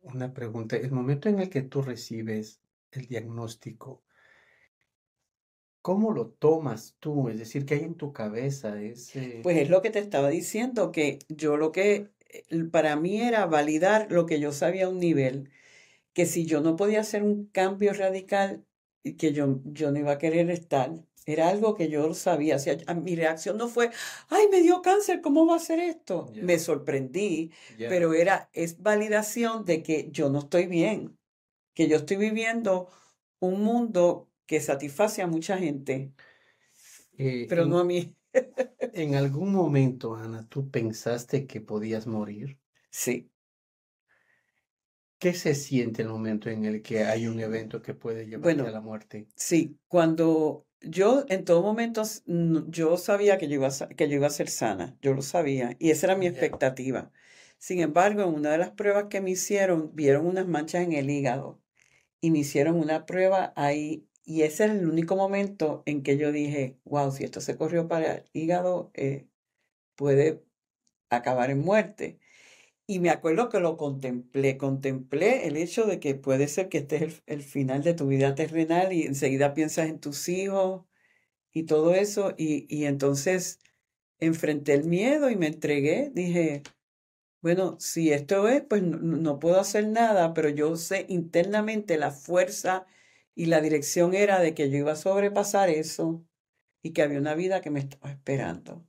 una 0.00 0.34
pregunta. 0.34 0.76
El 0.76 0.92
momento 0.92 1.28
en 1.28 1.38
el 1.38 1.48
que 1.48 1.62
tú 1.62 1.82
recibes 1.82 2.60
el 2.90 3.06
diagnóstico, 3.06 4.02
¿Cómo 5.82 6.12
lo 6.12 6.28
tomas 6.28 6.96
tú? 7.00 7.28
Es 7.28 7.40
decir, 7.40 7.66
¿qué 7.66 7.74
hay 7.74 7.82
en 7.82 7.96
tu 7.96 8.12
cabeza? 8.12 8.80
Ese... 8.80 9.40
Pues 9.42 9.56
es 9.56 9.68
lo 9.68 9.82
que 9.82 9.90
te 9.90 9.98
estaba 9.98 10.28
diciendo, 10.28 10.92
que 10.92 11.18
yo 11.28 11.56
lo 11.56 11.72
que 11.72 12.12
eh, 12.28 12.64
para 12.70 12.94
mí 12.94 13.20
era 13.20 13.46
validar 13.46 14.06
lo 14.10 14.24
que 14.24 14.38
yo 14.38 14.52
sabía 14.52 14.86
a 14.86 14.88
un 14.88 15.00
nivel, 15.00 15.50
que 16.12 16.24
si 16.24 16.46
yo 16.46 16.60
no 16.60 16.76
podía 16.76 17.00
hacer 17.00 17.24
un 17.24 17.46
cambio 17.46 17.92
radical, 17.92 18.64
que 19.18 19.32
yo, 19.32 19.60
yo 19.64 19.90
no 19.90 19.98
iba 19.98 20.12
a 20.12 20.18
querer 20.18 20.50
estar. 20.50 20.92
Era 21.24 21.48
algo 21.48 21.74
que 21.74 21.88
yo 21.88 22.14
sabía. 22.14 22.56
O 22.56 22.58
sea, 22.58 22.76
mi 22.94 23.14
reacción 23.14 23.56
no 23.56 23.68
fue, 23.68 23.90
ay, 24.28 24.46
me 24.50 24.60
dio 24.60 24.82
cáncer, 24.82 25.20
¿cómo 25.20 25.46
va 25.46 25.56
a 25.56 25.60
ser 25.60 25.78
esto? 25.80 26.30
Me 26.34 26.58
sorprendí, 26.58 27.52
pero 27.78 28.12
era, 28.14 28.50
es 28.52 28.80
validación 28.82 29.64
de 29.64 29.82
que 29.82 30.08
yo 30.10 30.30
no 30.30 30.40
estoy 30.40 30.66
bien, 30.66 31.16
que 31.74 31.88
yo 31.88 31.96
estoy 31.96 32.16
viviendo 32.16 32.88
un 33.40 33.62
mundo 33.62 34.28
que 34.46 34.60
satisface 34.60 35.22
a 35.22 35.26
mucha 35.26 35.56
gente, 35.58 36.12
eh, 37.18 37.46
pero 37.48 37.66
no 37.66 37.78
a 37.78 37.84
mí. 37.84 38.14
¿En 38.94 39.14
algún 39.14 39.52
momento, 39.52 40.14
Ana, 40.14 40.48
tú 40.48 40.70
pensaste 40.70 41.46
que 41.46 41.60
podías 41.60 42.06
morir? 42.06 42.58
Sí. 42.90 43.31
¿Qué 45.22 45.34
se 45.34 45.54
siente 45.54 46.02
en 46.02 46.08
el 46.08 46.14
momento 46.14 46.50
en 46.50 46.64
el 46.64 46.82
que 46.82 47.04
hay 47.04 47.28
un 47.28 47.38
evento 47.38 47.80
que 47.80 47.94
puede 47.94 48.26
llevarte 48.26 48.60
a 48.62 48.72
la 48.72 48.80
muerte? 48.80 49.28
Sí, 49.36 49.78
cuando 49.86 50.66
yo 50.80 51.24
en 51.28 51.44
todo 51.44 51.62
momento 51.62 52.02
yo 52.26 52.96
sabía 52.96 53.38
que 53.38 53.46
yo, 53.46 53.54
iba 53.54 53.68
a, 53.68 53.88
que 53.88 54.08
yo 54.08 54.16
iba 54.16 54.26
a 54.26 54.30
ser 54.30 54.48
sana, 54.48 54.98
yo 55.00 55.14
lo 55.14 55.22
sabía 55.22 55.76
y 55.78 55.90
esa 55.90 56.06
era 56.06 56.16
mi 56.16 56.26
expectativa. 56.26 57.12
Sin 57.58 57.78
embargo, 57.78 58.22
en 58.22 58.34
una 58.34 58.50
de 58.50 58.58
las 58.58 58.70
pruebas 58.72 59.04
que 59.10 59.20
me 59.20 59.30
hicieron, 59.30 59.94
vieron 59.94 60.26
unas 60.26 60.48
manchas 60.48 60.82
en 60.82 60.92
el 60.92 61.08
hígado 61.08 61.62
y 62.20 62.32
me 62.32 62.40
hicieron 62.40 62.74
una 62.74 63.06
prueba 63.06 63.52
ahí 63.54 64.08
y 64.24 64.42
ese 64.42 64.64
es 64.64 64.72
el 64.72 64.88
único 64.88 65.14
momento 65.14 65.84
en 65.86 66.02
que 66.02 66.16
yo 66.16 66.32
dije, 66.32 66.80
wow, 66.82 67.12
si 67.12 67.22
esto 67.22 67.40
se 67.40 67.56
corrió 67.56 67.86
para 67.86 68.14
el 68.14 68.24
hígado, 68.32 68.90
eh, 68.94 69.28
puede 69.94 70.42
acabar 71.10 71.50
en 71.50 71.60
muerte. 71.60 72.18
Y 72.92 72.98
me 73.00 73.08
acuerdo 73.08 73.48
que 73.48 73.58
lo 73.58 73.78
contemplé, 73.78 74.58
contemplé 74.58 75.46
el 75.46 75.56
hecho 75.56 75.86
de 75.86 75.98
que 75.98 76.14
puede 76.14 76.46
ser 76.46 76.68
que 76.68 76.78
este 76.78 77.06
es 77.06 77.22
el, 77.26 77.42
final 77.42 77.82
de 77.82 77.94
tu 77.94 78.06
vida 78.06 78.34
terrenal 78.34 78.92
y 78.92 79.04
enseguida 79.04 79.54
piensas 79.54 79.88
en 79.88 79.98
tus 79.98 80.28
hijos 80.28 80.84
y 81.52 81.64
todo 81.64 81.94
eso. 81.94 82.34
Y, 82.36 82.66
y 82.68 82.84
entonces 82.84 83.60
enfrenté 84.18 84.74
el 84.74 84.84
miedo 84.84 85.30
y 85.30 85.36
me 85.36 85.46
entregué. 85.46 86.10
Dije, 86.14 86.62
bueno, 87.40 87.78
si 87.80 88.12
esto 88.12 88.48
es, 88.48 88.62
pues 88.62 88.82
no, 88.82 88.98
no 88.98 89.38
puedo 89.38 89.58
hacer 89.60 89.88
nada, 89.88 90.34
pero 90.34 90.50
yo 90.50 90.76
sé 90.76 91.06
internamente 91.08 91.98
la 91.98 92.10
fuerza 92.10 92.86
y 93.34 93.46
la 93.46 93.62
dirección 93.62 94.14
era 94.14 94.40
de 94.40 94.54
que 94.54 94.70
yo 94.70 94.78
iba 94.78 94.92
a 94.92 94.96
sobrepasar 94.96 95.70
eso 95.70 96.26
y 96.82 96.92
que 96.92 97.02
había 97.02 97.18
una 97.20 97.34
vida 97.34 97.62
que 97.62 97.70
me 97.70 97.80
estaba 97.80 98.10
esperando. 98.12 98.86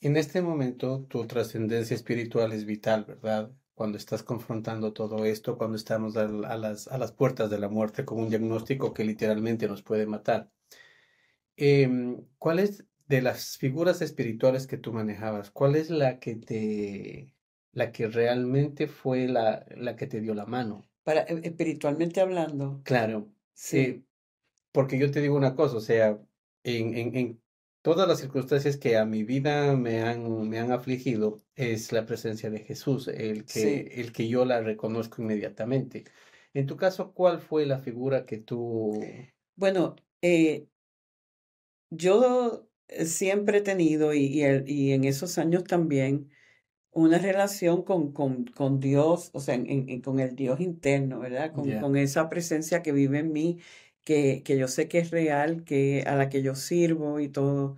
En 0.00 0.16
este 0.16 0.42
momento 0.42 1.04
tu 1.08 1.26
trascendencia 1.26 1.94
espiritual 1.94 2.52
es 2.52 2.64
vital, 2.64 3.04
¿verdad? 3.04 3.50
Cuando 3.74 3.98
estás 3.98 4.22
confrontando 4.22 4.92
todo 4.92 5.24
esto, 5.24 5.58
cuando 5.58 5.76
estamos 5.76 6.16
a, 6.16 6.26
las, 6.28 6.86
a 6.88 6.98
las 6.98 7.12
puertas 7.12 7.50
de 7.50 7.58
la 7.58 7.68
muerte 7.68 8.04
con 8.04 8.20
un 8.20 8.28
diagnóstico 8.30 8.92
que 8.92 9.04
literalmente 9.04 9.66
nos 9.66 9.82
puede 9.82 10.06
matar. 10.06 10.50
Em, 11.56 12.24
¿Cuál 12.38 12.60
es 12.60 12.84
de 13.08 13.22
las 13.22 13.56
figuras 13.58 14.00
espirituales 14.00 14.68
que 14.68 14.78
tú 14.78 14.92
manejabas? 14.92 15.50
¿Cuál 15.50 15.74
es 15.74 15.90
la 15.90 16.20
que 16.20 16.36
te, 16.36 17.34
la 17.72 17.90
que 17.90 18.06
realmente 18.06 18.86
fue 18.86 19.26
la, 19.26 19.66
la 19.76 19.96
que 19.96 20.06
te 20.06 20.20
dio 20.20 20.34
la 20.34 20.46
mano? 20.46 20.88
Para, 21.02 21.22
e, 21.22 21.40
espiritualmente 21.42 22.20
hablando. 22.20 22.80
Claro, 22.84 23.32
sí. 23.52 24.06
porque 24.70 24.96
yo 24.98 25.10
te 25.10 25.20
digo 25.20 25.36
una 25.36 25.56
cosa, 25.56 25.76
o 25.78 25.80
sea, 25.80 26.20
en, 26.62 26.96
en, 26.96 27.16
en, 27.16 27.42
todas 27.82 28.08
las 28.08 28.20
circunstancias 28.20 28.76
que 28.76 28.96
a 28.96 29.04
mi 29.04 29.24
vida 29.24 29.76
me 29.76 30.02
han, 30.02 30.48
me 30.48 30.58
han 30.58 30.72
afligido, 30.72 31.42
es 31.54 31.92
la 31.92 32.06
presencia 32.06 32.50
de 32.50 32.60
Jesús, 32.60 33.08
el 33.08 33.44
que, 33.44 34.00
el 34.00 34.12
que 34.12 34.28
yo 34.28 34.44
la 34.44 34.60
reconozco 34.60 35.22
inmediatamente. 35.22 36.04
En 36.54 36.66
tu 36.66 36.76
caso, 36.76 37.12
¿cuál 37.12 37.40
fue 37.40 37.66
la 37.66 37.78
figura 37.78 38.26
que 38.26 38.38
tú... 38.38 39.00
Bueno, 39.56 39.96
eh, 40.22 40.66
yo 41.90 42.68
siempre 43.04 43.58
he 43.58 43.62
tenido, 43.62 44.14
y, 44.14 44.24
y, 44.24 44.44
y 44.66 44.92
en 44.92 45.04
esos 45.04 45.38
años 45.38 45.64
también, 45.64 46.30
una 46.98 47.18
relación 47.18 47.82
con, 47.82 48.12
con, 48.12 48.46
con 48.46 48.80
Dios, 48.80 49.30
o 49.32 49.40
sea, 49.40 49.54
en, 49.54 50.00
con 50.00 50.20
el 50.20 50.34
Dios 50.34 50.60
interno, 50.60 51.20
¿verdad? 51.20 51.52
Con, 51.52 51.70
con, 51.80 51.96
esa 51.96 52.28
presencia 52.28 52.82
que 52.82 52.92
vive 52.92 53.20
en 53.20 53.32
mí, 53.32 53.58
que, 54.08 54.58
yo 54.58 54.68
sé 54.68 54.88
que 54.88 54.98
es 54.98 55.10
real, 55.10 55.64
que, 55.64 56.02
a 56.06 56.16
la 56.16 56.28
que 56.30 56.42
yo 56.42 56.54
sirvo 56.54 57.20
y 57.20 57.28
todo. 57.28 57.76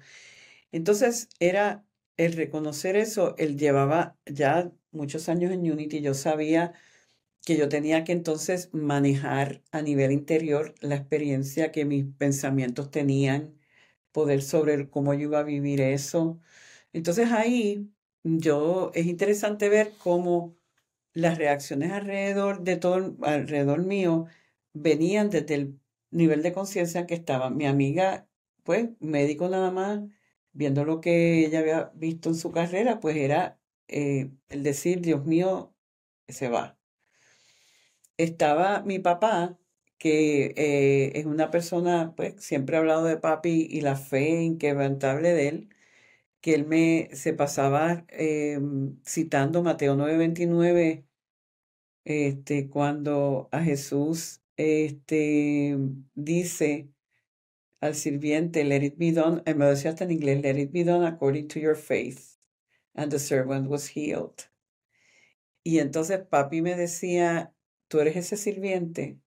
Entonces, 0.73 1.29
era 1.41 1.87
el 2.17 2.35
reconocer 2.35 2.97
eso, 2.97 3.35
él 3.39 3.59
llevaba 3.59 4.19
ya 4.27 4.73
muchos 4.93 5.29
años 5.29 5.53
en 5.53 5.71
Unity, 5.71 6.01
yo 6.03 6.15
sabía 6.15 6.75
que 7.47 7.57
yo 7.57 7.69
tenía 7.69 8.05
que 8.05 8.13
entonces 8.13 8.71
manejar 8.73 9.63
a 9.73 9.83
nivel 9.83 10.13
interior 10.13 10.75
la 10.81 10.97
experiencia 10.97 11.73
que 11.73 11.85
mis 11.87 12.07
pensamientos 12.19 12.91
tenían, 12.91 13.59
poder 14.13 14.43
sobre 14.43 14.91
cómo 14.91 15.15
yo 15.15 15.23
iba 15.23 15.41
a 15.41 15.45
vivir 15.45 15.81
eso. 15.81 16.41
Entonces 16.93 17.33
ahí 17.33 17.91
yo, 18.25 18.93
es 18.95 19.07
interesante 19.07 19.69
ver 19.69 19.93
cómo 19.99 20.57
las 21.15 21.39
reacciones 21.39 21.93
alrededor 21.93 22.63
de 22.65 22.77
todo, 22.77 23.17
alrededor 23.23 23.85
mío, 23.85 24.27
venían 24.75 25.31
desde 25.31 25.55
el 25.57 25.80
nivel 26.11 26.43
de 26.43 26.53
conciencia 26.53 27.01
en 27.01 27.07
que 27.07 27.15
estaba. 27.15 27.51
Mi 27.51 27.67
amiga, 27.67 28.29
pues, 28.65 28.91
médico 29.01 29.49
nada 29.49 29.71
más, 29.71 30.01
viendo 30.53 30.85
lo 30.85 31.01
que 31.01 31.47
ella 31.47 31.61
había 31.61 31.93
visto 31.95 32.29
en 32.31 32.35
su 32.37 32.51
carrera, 32.53 33.01
pues 33.01 33.17
era 33.17 33.61
eh, 33.89 34.31
el 34.49 34.63
decir, 34.63 35.01
Dios 35.01 35.27
mío, 35.27 35.75
se 36.29 36.49
va. 36.49 36.79
Estaba 38.19 38.83
mi 38.83 38.99
papá, 38.99 39.59
que 39.99 40.55
eh, 40.57 41.13
es 41.19 41.27
una 41.27 41.51
persona, 41.51 42.15
pues, 42.17 42.35
siempre 42.43 42.77
ha 42.77 42.81
hablado 42.81 43.05
de 43.05 43.17
papi 43.17 43.67
y 43.71 43.81
la 43.83 43.97
fe 43.97 44.43
inquebrantable 44.43 45.33
de 45.33 45.49
él 45.49 45.69
que 46.41 46.55
él 46.55 46.67
me 46.67 47.11
se 47.13 47.35
pasaba 47.35 48.05
em, 48.09 48.99
citando 49.05 49.63
Mateo 49.63 49.95
9:29, 49.97 51.05
este, 52.05 52.69
cuando 52.69 53.49
a 53.53 53.63
Jesús 53.63 54.43
este, 54.57 55.77
dice 56.15 56.91
al 57.81 57.95
sirviente, 57.95 58.65
let 58.65 58.85
it 58.85 58.99
be 58.99 59.13
done, 59.13 59.43
me 59.55 59.67
decía 59.67 59.91
hasta 59.91 60.05
en 60.05 60.11
inglés, 60.11 60.43
let 60.43 60.59
it 60.61 60.71
be 60.73 60.85
done 60.85 61.07
according 61.07 61.49
to 61.49 61.59
your 61.59 61.77
faith. 61.77 62.37
And 62.95 63.11
the 63.11 63.19
servant 63.19 63.69
was 63.69 63.89
healed. 63.89 64.51
Y 65.63 65.79
entonces 65.79 66.21
papi 66.29 66.63
me 66.63 66.75
decía, 66.75 67.55
tú 67.89 68.01
eres 68.01 68.17
ese 68.17 68.37
sirviente. 68.37 69.19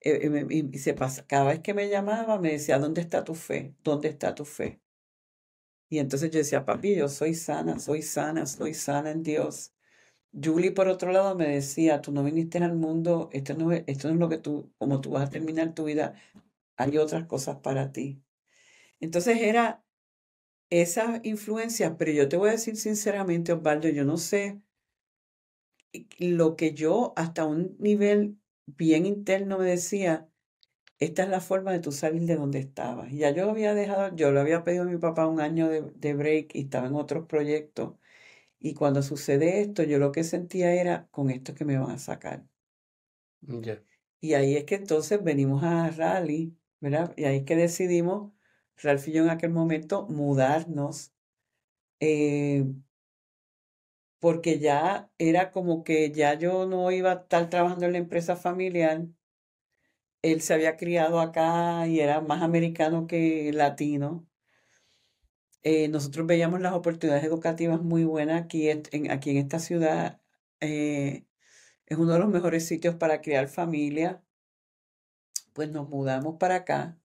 Eh, 0.00 0.46
y, 0.50 0.78
se 0.78 0.94
pasa, 0.94 1.26
cada 1.26 1.50
vez 1.50 1.60
que 1.60 1.74
me 1.74 1.88
llamaba 1.88 2.38
me 2.38 2.52
decía, 2.52 2.78
¿dónde 2.78 3.00
está 3.00 3.24
tu 3.24 3.34
fe? 3.34 3.74
¿Dónde 3.82 4.08
está 4.08 4.34
tu 4.34 4.44
fe? 4.44 4.80
Y 5.88 5.98
entonces 5.98 6.30
yo 6.30 6.38
decía, 6.38 6.64
papi, 6.64 6.94
yo 6.94 7.08
soy 7.08 7.34
sana, 7.34 7.78
soy 7.78 8.02
sana, 8.02 8.46
soy 8.46 8.74
sana 8.74 9.10
en 9.10 9.22
Dios. 9.22 9.72
Julie, 10.32 10.70
por 10.72 10.88
otro 10.88 11.12
lado, 11.12 11.34
me 11.34 11.48
decía, 11.48 12.00
tú 12.00 12.12
no 12.12 12.22
viniste 12.24 12.58
al 12.58 12.74
mundo, 12.76 13.28
esto 13.32 13.54
no 13.54 13.72
es, 13.72 13.84
esto 13.86 14.08
no 14.08 14.14
es 14.14 14.20
lo 14.20 14.28
que 14.28 14.38
tú, 14.38 14.72
como 14.78 15.00
tú 15.00 15.10
vas 15.10 15.28
a 15.28 15.30
terminar 15.30 15.74
tu 15.74 15.84
vida, 15.84 16.14
hay 16.76 16.98
otras 16.98 17.26
cosas 17.26 17.56
para 17.58 17.92
ti. 17.92 18.22
Entonces 19.00 19.40
era 19.42 19.84
esa 20.70 21.20
influencia, 21.24 21.96
pero 21.98 22.12
yo 22.12 22.28
te 22.28 22.36
voy 22.38 22.50
a 22.50 22.52
decir 22.52 22.76
sinceramente, 22.76 23.52
Osvaldo, 23.52 23.88
yo 23.90 24.04
no 24.04 24.18
sé 24.18 24.60
lo 26.18 26.56
que 26.56 26.74
yo 26.74 27.12
hasta 27.16 27.44
un 27.44 27.76
nivel 27.78 28.38
bien 28.66 29.06
interno 29.06 29.58
me 29.58 29.66
decía, 29.66 30.28
esta 30.98 31.24
es 31.24 31.28
la 31.30 31.40
forma 31.40 31.72
de 31.72 31.80
tú 31.80 31.92
salir 31.92 32.22
de 32.22 32.36
donde 32.36 32.58
estabas. 32.60 33.12
Ya 33.12 33.30
yo 33.30 33.50
había 33.50 33.74
dejado, 33.74 34.14
yo 34.16 34.32
le 34.32 34.40
había 34.40 34.64
pedido 34.64 34.84
a 34.84 34.86
mi 34.86 34.98
papá 34.98 35.26
un 35.26 35.40
año 35.40 35.68
de, 35.68 35.82
de 35.82 36.14
break 36.14 36.54
y 36.54 36.62
estaba 36.62 36.88
en 36.88 36.94
otros 36.96 37.26
proyectos. 37.26 37.94
Y 38.60 38.74
cuando 38.74 39.02
sucede 39.02 39.60
esto, 39.60 39.82
yo 39.84 39.98
lo 39.98 40.12
que 40.12 40.24
sentía 40.24 40.74
era, 40.74 41.08
con 41.10 41.30
esto 41.30 41.54
que 41.54 41.64
me 41.64 41.78
van 41.78 41.90
a 41.92 41.98
sacar. 41.98 42.46
Ya. 43.42 43.82
Y 44.20 44.34
ahí 44.34 44.56
es 44.56 44.64
que 44.64 44.74
entonces 44.76 45.22
venimos 45.22 45.62
a 45.64 45.90
Rally, 45.90 46.56
¿verdad? 46.80 47.14
Y 47.16 47.24
ahí 47.24 47.38
es 47.38 47.44
que 47.44 47.56
decidimos, 47.56 48.32
Ralph 48.76 49.06
y 49.08 49.12
yo 49.12 49.22
en 49.24 49.30
aquel 49.30 49.50
momento, 49.50 50.06
mudarnos, 50.08 51.12
eh, 52.00 52.64
porque 54.20 54.58
ya 54.58 55.10
era 55.18 55.50
como 55.52 55.84
que 55.84 56.10
ya 56.12 56.34
yo 56.34 56.66
no 56.66 56.90
iba 56.92 57.10
a 57.12 57.14
estar 57.22 57.48
trabajando 57.50 57.86
en 57.86 57.92
la 57.92 57.98
empresa 57.98 58.36
familiar. 58.36 59.06
Él 60.22 60.40
se 60.42 60.54
había 60.54 60.76
criado 60.76 61.18
acá 61.20 61.86
y 61.88 61.98
era 62.00 62.20
más 62.20 62.42
americano 62.42 63.06
que 63.08 63.52
latino. 63.52 64.28
Eh, 65.62 65.88
nosotros 65.88 66.26
veíamos 66.26 66.60
las 66.60 66.72
oportunidades 66.74 67.24
educativas 67.24 67.82
muy 67.82 68.04
buenas 68.04 68.42
aquí 68.42 68.68
en, 68.70 69.10
aquí 69.10 69.30
en 69.30 69.38
esta 69.38 69.58
ciudad. 69.58 70.20
Eh, 70.60 71.26
es 71.86 71.98
uno 71.98 72.12
de 72.14 72.18
los 72.20 72.28
mejores 72.28 72.66
sitios 72.66 72.94
para 72.96 73.20
crear 73.20 73.48
familia. 73.48 74.22
Pues 75.52 75.70
nos 75.70 75.88
mudamos 75.88 76.36
para 76.38 76.56
acá 76.56 76.98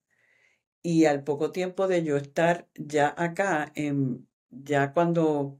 y 0.84 1.06
al 1.06 1.24
poco 1.24 1.50
tiempo 1.50 1.88
de 1.88 2.04
yo 2.04 2.16
estar 2.18 2.68
ya 2.74 3.14
acá, 3.16 3.72
en, 3.74 4.28
ya 4.50 4.92
cuando, 4.92 5.58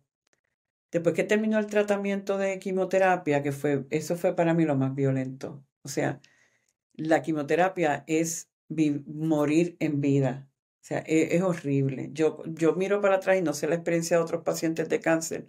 después 0.93 1.15
que 1.15 1.25
terminó 1.25 1.59
el 1.59 1.67
tratamiento 1.67 2.37
de 2.37 2.59
quimioterapia, 2.59 3.43
que 3.43 3.51
fue, 3.51 3.87
eso 3.91 4.17
fue 4.17 4.37
para 4.37 4.53
mí 4.53 4.67
lo 4.67 4.77
más 4.77 4.95
violento. 4.95 5.65
O 5.83 5.89
sea, 5.89 6.21
la 6.93 7.23
quimioterapia 7.23 8.05
es 8.07 8.51
morir 8.69 9.77
en 9.81 10.03
vida. 10.03 10.47
O 10.85 10.87
sea, 10.87 11.03
e, 11.07 11.35
es, 11.37 11.43
horrible. 11.43 12.11
Yo, 12.13 12.43
yo 12.47 12.75
miro 12.75 13.01
para 13.01 13.17
atrás 13.17 13.39
y 13.39 13.43
no 13.43 13.55
sé 13.55 13.67
la 13.69 13.75
experiencia 13.77 14.19
de 14.19 14.23
otros 14.23 14.43
pacientes 14.45 14.89
de 14.91 15.01
cáncer, 15.01 15.47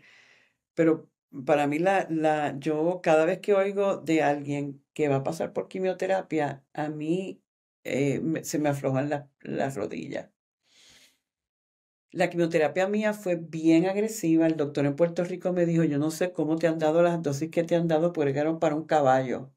pero 0.76 1.10
para 1.46 1.68
mí, 1.68 1.80
la, 1.80 2.08
la, 2.10 2.56
yo 2.60 3.02
cada 3.04 3.26
vez 3.26 3.40
que 3.40 3.54
oigo 3.54 3.98
de 3.98 4.24
alguien 4.24 4.84
que 4.94 5.10
va 5.10 5.18
a 5.18 5.24
pasar 5.24 5.54
por 5.54 5.68
quimioterapia, 5.68 6.66
a 6.74 6.90
mí 6.90 7.44
eh, 7.84 8.22
se 8.44 8.60
me 8.60 8.70
aflojan 8.70 9.10
las 9.42 9.76
rodillas. 9.76 10.30
La 12.12 12.30
quimioterapia 12.30 12.88
mía 12.88 13.14
fue 13.14 13.36
bien 13.36 13.86
agresiva. 13.88 14.48
El 14.48 14.56
doctor 14.56 14.86
en 14.86 14.96
Puerto 14.96 15.24
Rico 15.26 15.52
me 15.52 15.66
dijo, 15.66 15.84
yo 15.84 16.00
no 16.00 16.12
sé 16.12 16.32
cómo 16.32 16.56
te 16.56 16.68
han 16.68 16.80
dado 16.80 17.02
las 17.04 17.22
dosis 17.22 17.52
que 17.52 17.64
te 17.64 17.76
han 17.76 17.88
dado, 17.90 18.14
porque 18.14 18.40
eran 18.40 18.60
para 18.60 18.76
un 18.76 18.86
caballo. 18.86 19.52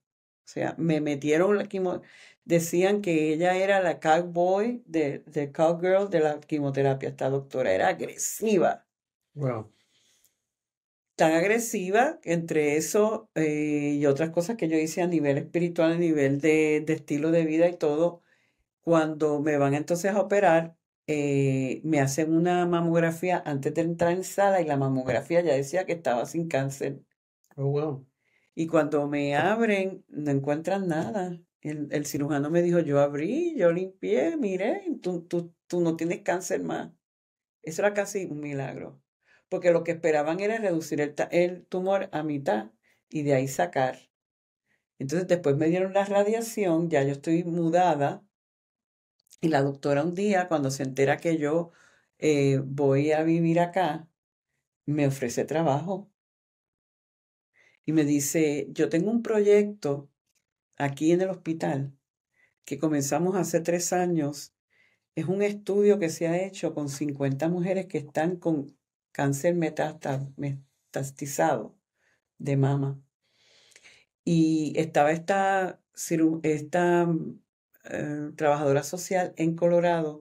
O 0.44 0.50
sea, 0.50 0.74
me 0.78 1.00
metieron 1.00 1.56
la 1.56 1.66
quimio... 1.68 2.02
Decían 2.48 3.02
que 3.02 3.32
ella 3.32 3.56
era 3.56 3.80
la 3.80 4.00
cowboy, 4.00 4.82
de, 4.86 5.20
de 5.20 5.52
cowgirl 5.52 6.08
de 6.10 6.20
la 6.20 6.40
quimioterapia. 6.40 7.10
Esta 7.10 7.30
doctora 7.30 7.72
era 7.72 7.88
agresiva. 7.88 8.86
Wow 9.34 9.70
tan 11.18 11.32
agresiva, 11.32 12.20
entre 12.22 12.76
eso 12.76 13.28
eh, 13.34 13.96
y 13.98 14.06
otras 14.06 14.30
cosas 14.30 14.56
que 14.56 14.68
yo 14.68 14.78
hice 14.78 15.02
a 15.02 15.08
nivel 15.08 15.36
espiritual, 15.36 15.92
a 15.92 15.98
nivel 15.98 16.40
de, 16.40 16.76
estilo 16.86 17.32
de 17.32 17.44
vida 17.44 17.68
y 17.68 17.76
todo, 17.76 18.22
cuando 18.82 19.40
me 19.40 19.58
van 19.58 19.74
entonces 19.74 20.12
a 20.12 20.20
operar, 20.20 20.76
eh, 21.08 21.80
me 21.84 22.00
hacen 22.00 22.32
una 22.32 22.66
mamografía 22.66 23.42
antes 23.44 23.74
de 23.74 23.80
entrar 23.82 24.12
en 24.12 24.22
sala 24.22 24.60
y 24.60 24.66
la 24.66 24.76
mamografía 24.76 25.40
ya 25.40 25.54
decía 25.54 25.86
que 25.86 25.94
estaba 25.94 26.24
sin 26.24 26.46
cáncer. 26.46 27.00
Oh, 27.56 27.66
wow. 27.66 28.06
Y 28.54 28.68
cuando 28.68 29.08
me 29.08 29.34
abren, 29.34 30.04
no 30.08 30.30
encuentran 30.30 30.86
nada. 30.86 31.36
El, 31.60 31.88
el 31.90 32.06
cirujano 32.06 32.50
me 32.50 32.62
dijo, 32.62 32.78
yo 32.80 33.00
abrí, 33.00 33.54
yo 33.56 33.72
limpié, 33.72 34.36
mire, 34.36 34.82
tú, 35.02 35.22
tú, 35.22 35.54
tú 35.66 35.80
no 35.80 35.96
tienes 35.96 36.22
cáncer 36.22 36.62
más. 36.62 36.92
Eso 37.62 37.82
era 37.82 37.94
casi 37.94 38.24
un 38.26 38.40
milagro 38.40 39.02
porque 39.48 39.72
lo 39.72 39.84
que 39.84 39.92
esperaban 39.92 40.40
era 40.40 40.58
reducir 40.58 41.00
el, 41.30 41.66
tumor 41.66 42.08
a 42.12 42.22
mitad 42.22 42.70
y 43.08 43.22
de 43.22 43.34
ahí 43.34 43.48
sacar. 43.48 43.98
Entonces 44.98 45.28
después 45.28 45.56
me 45.56 45.68
dieron 45.68 45.94
la 45.94 46.04
radiación, 46.04 46.90
ya 46.90 47.02
yo 47.02 47.12
estoy 47.12 47.44
mudada, 47.44 48.24
y 49.40 49.48
la 49.48 49.62
doctora 49.62 50.02
un 50.02 50.14
día, 50.14 50.48
cuando 50.48 50.70
se 50.70 50.82
entera 50.82 51.18
que 51.18 51.38
yo 51.38 51.70
eh, 52.18 52.60
voy 52.64 53.12
a 53.12 53.22
vivir 53.22 53.60
acá, 53.60 54.08
me 54.84 55.06
ofrece 55.06 55.44
trabajo. 55.44 56.10
Y 57.84 57.92
me 57.92 58.04
dice, 58.04 58.66
yo 58.70 58.88
tengo 58.88 59.10
un 59.10 59.22
proyecto 59.22 60.10
aquí 60.78 61.12
en 61.12 61.20
el 61.20 61.30
hospital 61.30 61.92
que 62.64 62.78
comenzamos 62.78 63.36
hace 63.36 63.60
tres 63.60 63.92
años. 63.92 64.54
Es 65.14 65.26
un 65.26 65.42
estudio 65.42 65.98
que 65.98 66.10
se 66.10 66.28
ha 66.28 66.42
hecho 66.44 66.74
con 66.74 66.88
50 66.88 67.48
mujeres 67.48 67.86
que 67.86 67.98
están 67.98 68.36
con 68.36 68.76
cáncer 69.12 69.54
metastizado 69.54 71.76
de 72.38 72.56
mama. 72.56 73.00
Y 74.24 74.74
estaba 74.76 75.12
esta, 75.12 75.80
eh, 77.90 78.32
trabajadora 78.36 78.82
social 78.82 79.32
en 79.36 79.56
Colorado 79.56 80.20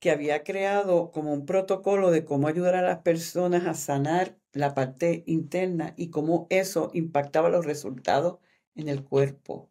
que 0.00 0.10
había 0.10 0.44
creado 0.44 1.12
como 1.12 1.32
un 1.32 1.46
protocolo 1.46 2.10
de 2.10 2.24
cómo 2.24 2.48
ayudar 2.48 2.74
a 2.74 2.82
las 2.82 2.98
personas 2.98 3.66
a 3.66 3.74
sanar 3.74 4.36
la 4.52 4.74
parte 4.74 5.22
interna 5.26 5.94
y 5.96 6.10
cómo 6.10 6.46
eso 6.50 6.90
impactaba 6.92 7.48
los 7.48 7.64
resultados 7.64 8.38
en 8.74 8.88
el 8.88 9.04
cuerpo. 9.04 9.70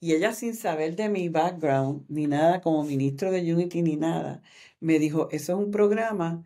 Y 0.00 0.12
ella 0.14 0.32
sin 0.32 0.54
saber 0.54 0.96
de 0.96 1.08
mi 1.08 1.28
background, 1.28 2.04
ni 2.08 2.26
nada 2.26 2.60
como 2.60 2.84
ministro 2.84 3.30
de 3.30 3.54
Unity, 3.54 3.82
ni 3.82 3.96
nada, 3.96 4.42
me 4.80 4.98
dijo, 4.98 5.28
eso 5.30 5.52
es 5.54 5.58
un 5.58 5.70
programa 5.70 6.44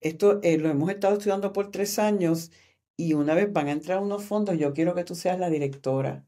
esto 0.00 0.40
eh, 0.42 0.58
lo 0.58 0.68
hemos 0.70 0.90
estado 0.90 1.14
estudiando 1.14 1.52
por 1.52 1.70
tres 1.70 1.98
años 1.98 2.50
y 2.96 3.14
una 3.14 3.34
vez 3.34 3.52
van 3.52 3.68
a 3.68 3.72
entrar 3.72 4.00
unos 4.00 4.24
fondos, 4.24 4.58
yo 4.58 4.72
quiero 4.72 4.94
que 4.94 5.04
tú 5.04 5.14
seas 5.14 5.38
la 5.38 5.50
directora. 5.50 6.26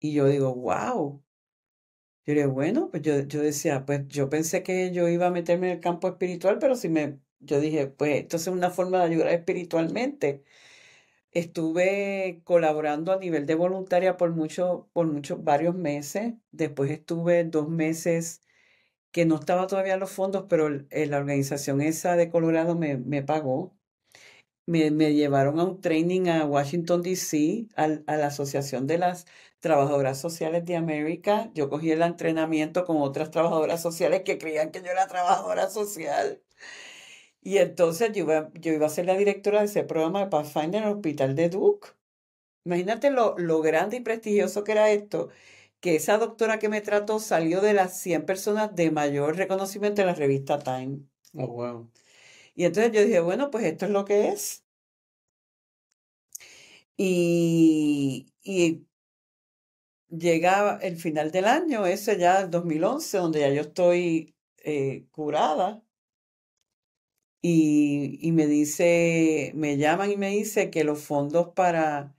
Y 0.00 0.12
yo 0.12 0.26
digo, 0.26 0.54
wow. 0.54 1.22
Yo 2.26 2.34
digo, 2.34 2.50
bueno, 2.52 2.90
pues 2.90 3.02
yo, 3.02 3.20
yo 3.22 3.40
decía, 3.40 3.86
pues 3.86 4.06
yo 4.08 4.28
pensé 4.28 4.62
que 4.62 4.92
yo 4.92 5.08
iba 5.08 5.26
a 5.28 5.30
meterme 5.30 5.68
en 5.70 5.76
el 5.76 5.80
campo 5.80 6.08
espiritual, 6.08 6.58
pero 6.58 6.76
si 6.76 6.88
me, 6.88 7.18
yo 7.40 7.58
dije, 7.60 7.86
pues 7.88 8.22
esto 8.22 8.36
es 8.36 8.46
una 8.48 8.70
forma 8.70 8.98
de 8.98 9.04
ayudar 9.04 9.28
espiritualmente. 9.28 10.44
Estuve 11.32 12.40
colaborando 12.44 13.12
a 13.12 13.18
nivel 13.18 13.46
de 13.46 13.54
voluntaria 13.54 14.16
por 14.16 14.30
muchos, 14.32 14.86
por 14.92 15.06
varios 15.44 15.74
meses. 15.74 16.34
Después 16.52 16.90
estuve 16.90 17.44
dos 17.44 17.68
meses 17.68 18.42
que 19.12 19.26
no 19.26 19.36
estaba 19.36 19.66
todavía 19.66 19.94
en 19.94 20.00
los 20.00 20.10
fondos, 20.10 20.46
pero 20.48 20.68
eh, 20.90 21.06
la 21.06 21.18
organización 21.18 21.80
esa 21.80 22.16
de 22.16 22.30
Colorado 22.30 22.76
me, 22.76 22.96
me 22.98 23.22
pagó. 23.22 23.76
Me, 24.66 24.90
me, 24.90 25.14
llevaron 25.14 25.60
a 25.60 25.64
un 25.64 25.80
training 25.80 26.28
a 26.28 26.44
Washington, 26.46 27.02
D.C., 27.02 27.68
a 27.76 27.88
la 27.88 28.26
Asociación 28.26 28.86
de 28.86 28.98
las 28.98 29.26
Trabajadoras 29.60 30.20
Sociales 30.20 30.64
de 30.66 30.76
América. 30.76 31.50
Yo 31.54 31.70
cogí 31.70 31.90
el 31.90 32.02
entrenamiento 32.02 32.84
con 32.84 32.98
otras 32.98 33.30
trabajadoras 33.30 33.82
sociales 33.82 34.22
que 34.24 34.38
creían 34.38 34.70
que 34.70 34.82
yo 34.82 34.90
era 34.90 35.06
trabajadora 35.08 35.70
social. 35.70 36.42
Y 37.48 37.56
entonces 37.58 38.12
yo 38.12 38.24
iba, 38.24 38.50
yo 38.60 38.72
iba 38.74 38.86
a 38.86 38.90
ser 38.90 39.06
la 39.06 39.16
directora 39.16 39.60
de 39.60 39.64
ese 39.66 39.82
programa 39.82 40.20
de 40.20 40.26
Pathfinder 40.26 40.82
en 40.82 40.88
el 40.88 40.94
Hospital 40.96 41.34
de 41.34 41.48
Duke. 41.48 41.88
Imagínate 42.64 43.10
lo, 43.10 43.38
lo 43.38 43.62
grande 43.62 43.98
y 43.98 44.00
prestigioso 44.00 44.64
que 44.64 44.72
era 44.72 44.90
esto 44.90 45.30
que 45.80 45.96
esa 45.96 46.18
doctora 46.18 46.58
que 46.58 46.68
me 46.68 46.82
trató 46.82 47.20
salió 47.20 47.60
de 47.62 47.74
las 47.74 47.98
100 48.00 48.26
personas 48.26 48.74
de 48.76 48.90
mayor 48.90 49.36
reconocimiento 49.36 50.02
en 50.02 50.08
la 50.08 50.14
revista 50.14 50.58
Time. 50.58 51.00
Oh, 51.34 51.46
wow. 51.48 51.90
Y 52.54 52.64
entonces 52.66 52.92
yo 52.92 53.02
dije, 53.02 53.20
bueno, 53.20 53.50
pues 53.50 53.64
esto 53.64 53.86
es 53.86 53.92
lo 53.92 54.04
que 54.04 54.28
es. 54.28 54.64
Y, 56.96 58.26
y 58.42 58.84
llega 60.08 60.78
el 60.82 60.96
final 60.96 61.30
del 61.30 61.46
año, 61.46 61.86
ese 61.86 62.18
ya 62.18 62.40
el 62.40 62.50
2011, 62.50 63.18
donde 63.18 63.40
ya 63.40 63.50
yo 63.50 63.62
estoy 63.62 64.34
eh, 64.64 65.06
curada. 65.10 65.82
Y, 67.40 68.30
me 68.32 68.46
dice, 68.46 69.52
me 69.54 69.76
llaman 69.76 70.10
y 70.10 70.16
me 70.16 70.30
dice 70.30 70.70
que 70.70 70.84
los 70.84 71.00
fondos 71.00 71.48
para 71.54 72.14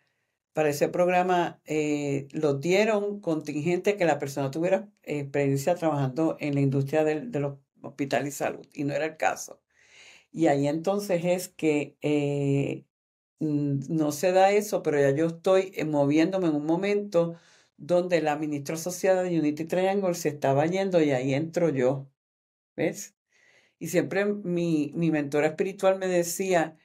para 0.54 0.70
ese 0.70 0.90
programa 0.90 1.62
eh, 1.66 2.28
lo 2.34 2.56
dieron 2.56 3.22
contingente 3.22 3.98
que 3.98 4.06
la 4.06 4.20
persona 4.20 4.52
tuviera 4.52 4.90
experiencia 5.04 5.76
trabajando 5.76 6.38
en 6.40 6.56
la 6.56 6.62
industria 6.62 7.04
del, 7.06 7.32
de 7.32 7.40
los 7.40 7.60
hospitales 7.82 8.36
y 8.36 8.38
salud, 8.38 8.68
y 8.74 8.84
no 8.84 8.94
era 8.94 9.06
el 9.06 9.18
caso. 9.18 9.62
Y 10.32 10.48
ahí 10.48 10.68
entonces 10.68 11.24
es 11.26 11.50
que 11.50 11.98
eh, 12.02 12.86
no 13.40 14.12
se 14.12 14.32
da 14.32 14.52
eso, 14.52 14.84
pero 14.84 15.00
ya 15.00 15.12
yo 15.12 15.28
estoy 15.28 15.72
eh, 15.76 15.86
moviéndome 15.86 16.48
en 16.48 16.56
un 16.56 16.66
momento 16.66 17.36
donde 17.78 18.22
la 18.22 18.36
ministra 18.38 18.76
asociada 18.76 19.24
de 19.24 19.40
Unity 19.40 19.66
Triangle 19.66 20.14
se 20.16 20.30
estaba 20.30 20.66
yendo 20.66 21.02
y 21.02 21.12
ahí 21.12 21.34
entro 21.34 21.70
yo. 21.70 22.10
¿Ves? 22.76 23.16
Y 23.80 23.88
siempre 23.88 24.26
mi, 24.26 24.92
mi 24.96 25.12
mentora 25.12 25.48
espiritual 25.48 25.98
me 25.98 26.08
decía, 26.08 26.78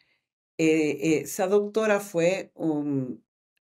esa 0.57 1.49
doctora 1.49 2.01
fue 2.01 2.53
un, 2.55 3.25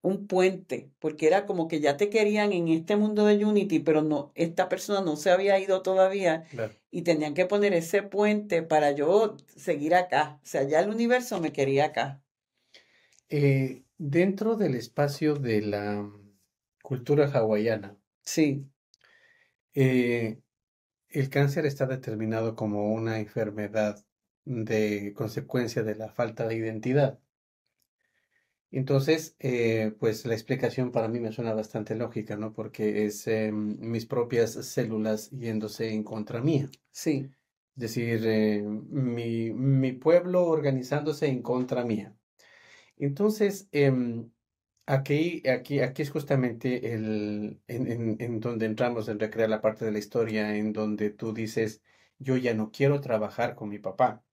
un 0.03 0.27
puente, 0.27 0.91
porque 0.99 1.29
era 1.29 1.47
como 1.47 1.69
que 1.69 1.81
ya 1.81 1.97
te 1.97 2.11
querían 2.11 2.53
en 2.53 2.69
este 2.69 2.97
mundo 2.97 3.25
de 3.25 3.45
Unity, 3.45 3.79
pero 3.79 4.03
no, 4.03 4.33
esta 4.35 4.69
persona 4.69 5.01
no 5.01 5.17
se 5.17 5.31
había 5.31 5.59
ido 5.61 5.83
todavía 5.83 6.45
y 6.91 7.03
tenían 7.03 7.35
que 7.35 7.47
poner 7.47 7.73
ese 7.73 8.03
puente 8.03 8.63
para 8.63 8.91
yo 8.91 9.37
seguir 9.57 9.95
acá. 9.95 10.41
O 10.43 10.47
sea, 10.47 10.65
ya 10.65 10.81
el 10.81 10.91
universo 10.91 11.41
me 11.41 11.53
quería 11.53 11.87
acá. 11.87 12.21
Eh, 13.29 13.85
dentro 13.97 14.57
del 14.57 14.75
espacio 14.75 15.37
de 15.37 15.63
la 15.63 16.11
cultura 16.83 17.31
hawaiana. 17.33 17.97
Sí. 18.25 18.67
Eh, 19.75 20.42
el 21.13 21.31
cáncer 21.31 21.67
está 21.67 21.87
determinado 21.87 22.57
como 22.57 22.93
una 22.93 23.19
enfermedad 23.19 24.05
de 24.45 25.13
consecuencia 25.15 25.83
de 25.83 25.95
la 25.95 26.11
falta 26.11 26.49
de 26.49 26.57
identidad. 26.57 27.21
Entonces, 28.73 29.37
eh, 29.39 29.95
pues 30.01 30.25
la 30.25 30.33
explicación 30.35 30.93
para 30.93 31.07
mí 31.09 31.21
me 31.21 31.31
suena 31.33 31.53
bastante 31.53 31.95
lógica, 31.95 32.37
¿no? 32.37 32.55
Porque 32.55 33.05
es 33.05 33.27
em, 33.29 33.79
mis 33.81 34.07
propias 34.07 34.53
células 34.53 35.31
yéndose 35.31 35.93
en 35.93 36.03
contra 36.03 36.41
mía. 36.41 36.71
Sí. 36.91 37.31
Es 37.77 37.81
decir, 37.83 38.23
eh, 38.27 38.63
mi, 38.63 39.53
mi, 39.53 39.93
pueblo 39.93 40.47
organizándose 40.47 41.27
en 41.29 41.43
contra 41.43 41.85
mía. 41.85 42.17
Entonces, 42.97 43.69
em, 43.73 44.31
aquí, 44.87 45.43
aquí, 45.49 45.81
aquí 45.81 46.03
es 46.03 46.11
justamente 46.11 46.95
el, 46.95 47.61
en, 47.69 47.91
en, 47.91 48.17
en 48.21 48.41
donde 48.41 48.67
entramos 48.67 49.09
en 49.09 49.21
recrear 49.21 49.49
la 49.49 49.61
parte 49.61 49.85
de 49.85 49.93
la 49.93 49.99
historia 49.99 50.57
en 50.57 50.73
donde 50.73 51.11
tú 51.11 51.33
dices, 51.33 51.83
yo 52.19 52.37
ya 52.37 52.55
no 52.55 52.71
quiero 52.71 53.01
trabajar 53.01 53.55
con 53.55 53.69
mi 53.69 53.79
papá 53.79 54.25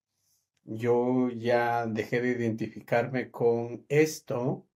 yo 0.70 1.30
ya 1.30 1.88
dejé 1.88 2.22
de 2.22 2.30
identificarme 2.32 3.32
con 3.32 3.86
esto, 3.90 4.68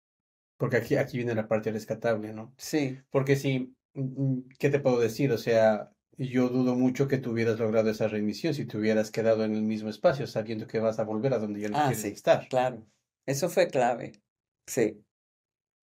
porque 0.58 0.78
aquí, 0.78 0.96
aquí 0.96 1.18
viene 1.18 1.36
la 1.36 1.48
parte 1.48 1.72
rescatable, 1.72 2.34
¿no? 2.34 2.54
Sí. 2.58 3.00
Porque 3.12 3.36
si, 3.36 3.76
mm, 3.94 4.02
mm, 4.02 4.50
¿qué 4.58 4.70
te 4.70 4.80
puedo 4.80 5.00
decir? 5.00 5.32
O 5.32 5.38
sea, 5.38 5.92
yo 6.18 6.50
dudo 6.50 6.76
mucho 6.76 7.08
que 7.08 7.18
tú 7.18 7.32
hubieras 7.32 7.60
logrado 7.60 7.90
esa 7.90 8.08
remisión 8.08 8.54
si 8.54 8.66
te 8.66 8.78
hubieras 8.78 9.12
quedado 9.12 9.44
en 9.44 9.56
el 9.56 9.64
mismo 9.64 9.90
espacio, 9.90 10.26
sabiendo 10.26 10.68
que 10.68 10.80
vas 10.80 11.00
a 11.00 11.04
volver 11.04 11.34
a 11.34 11.40
donde 11.40 11.62
ya 11.62 11.70
no 11.70 11.78
ah, 11.78 11.84
quieres 11.84 12.02
sí, 12.02 12.08
estar. 12.10 12.48
Claro, 12.50 12.86
eso 13.26 13.50
fue 13.50 13.68
clave. 13.68 14.14
Sí. 14.66 15.04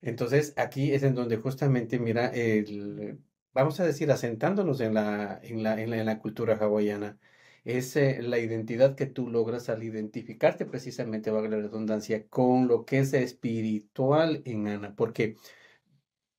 Entonces, 0.03 0.55
aquí 0.57 0.93
es 0.93 1.03
en 1.03 1.15
donde 1.15 1.37
justamente, 1.37 1.99
mira, 1.99 2.29
el, 2.29 3.19
vamos 3.53 3.81
a 3.81 3.85
decir, 3.85 4.11
asentándonos 4.11 4.81
en 4.81 4.95
la, 4.95 5.41
en 5.43 5.63
la, 5.63 5.81
en 5.81 6.07
la, 6.07 6.19
cultura 6.21 6.57
hawaiana, 6.57 7.19
es 7.65 7.97
eh, 7.97 8.23
la 8.23 8.39
identidad 8.39 8.97
que 8.97 9.07
tú 9.07 9.29
logras 9.29 9.69
al 9.69 9.83
identificarte 9.83 10.65
precisamente, 10.67 11.31
valga 11.31 11.51
la 11.51 11.63
redundancia, 11.63 12.27
con 12.29 12.69
lo 12.69 12.85
que 12.87 13.01
es 13.01 13.13
espiritual 13.13 14.43
en 14.47 14.69
Ana. 14.69 14.95
Porque, 14.97 15.37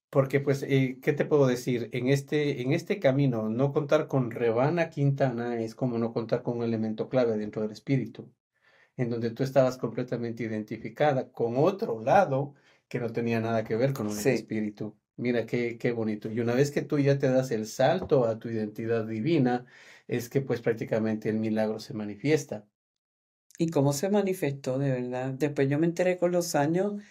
porque 0.09 0.39
pues, 0.39 0.63
eh, 0.63 0.99
¿qué 1.01 1.13
te 1.13 1.25
puedo 1.25 1.47
decir? 1.47 1.89
En 1.93 2.07
este, 2.07 2.61
en 2.61 2.73
este 2.73 2.99
camino, 2.99 3.49
no 3.49 3.71
contar 3.73 4.07
con 4.07 4.31
Rebana 4.31 4.89
Quintana 4.89 5.61
es 5.61 5.75
como 5.75 5.97
no 5.97 6.13
contar 6.13 6.43
con 6.43 6.57
un 6.57 6.63
elemento 6.63 7.09
clave 7.09 7.37
dentro 7.37 7.61
del 7.61 7.71
espíritu, 7.71 8.31
en 8.97 9.09
donde 9.09 9.31
tú 9.31 9.43
estabas 9.43 9.77
completamente 9.77 10.43
identificada 10.43 11.31
con 11.31 11.55
otro 11.57 12.01
lado 12.03 12.55
que 12.91 12.99
no 12.99 13.13
tenía 13.13 13.39
nada 13.39 13.63
que 13.63 13.77
ver 13.77 13.93
con 13.93 14.07
el 14.09 14.17
espíritu. 14.27 14.97
Mira 15.15 15.45
qué, 15.45 15.77
qué 15.77 15.93
bonito. 15.93 16.29
Y 16.29 16.41
una 16.41 16.53
vez 16.53 16.71
que 16.71 16.81
tú 16.81 16.99
ya 16.99 17.17
te 17.17 17.29
das 17.29 17.51
el 17.51 17.65
salto 17.65 18.25
a 18.25 18.37
tu 18.37 18.49
identidad 18.49 19.07
divina, 19.07 19.65
es 20.09 20.27
que 20.27 20.41
pues 20.41 20.59
prácticamente 20.59 21.29
el 21.29 21.37
milagro 21.39 21.79
se 21.79 21.93
manifiesta. 21.93 22.67
¿Y 23.57 23.69
cómo 23.69 23.93
se 23.93 24.09
manifestó 24.09 24.77
de 24.77 24.91
verdad? 24.91 25.29
Después 25.31 25.69
yo 25.69 25.79
me 25.79 25.85
enteré 25.85 26.17
con 26.17 26.33
los 26.33 26.53
años 26.53 27.01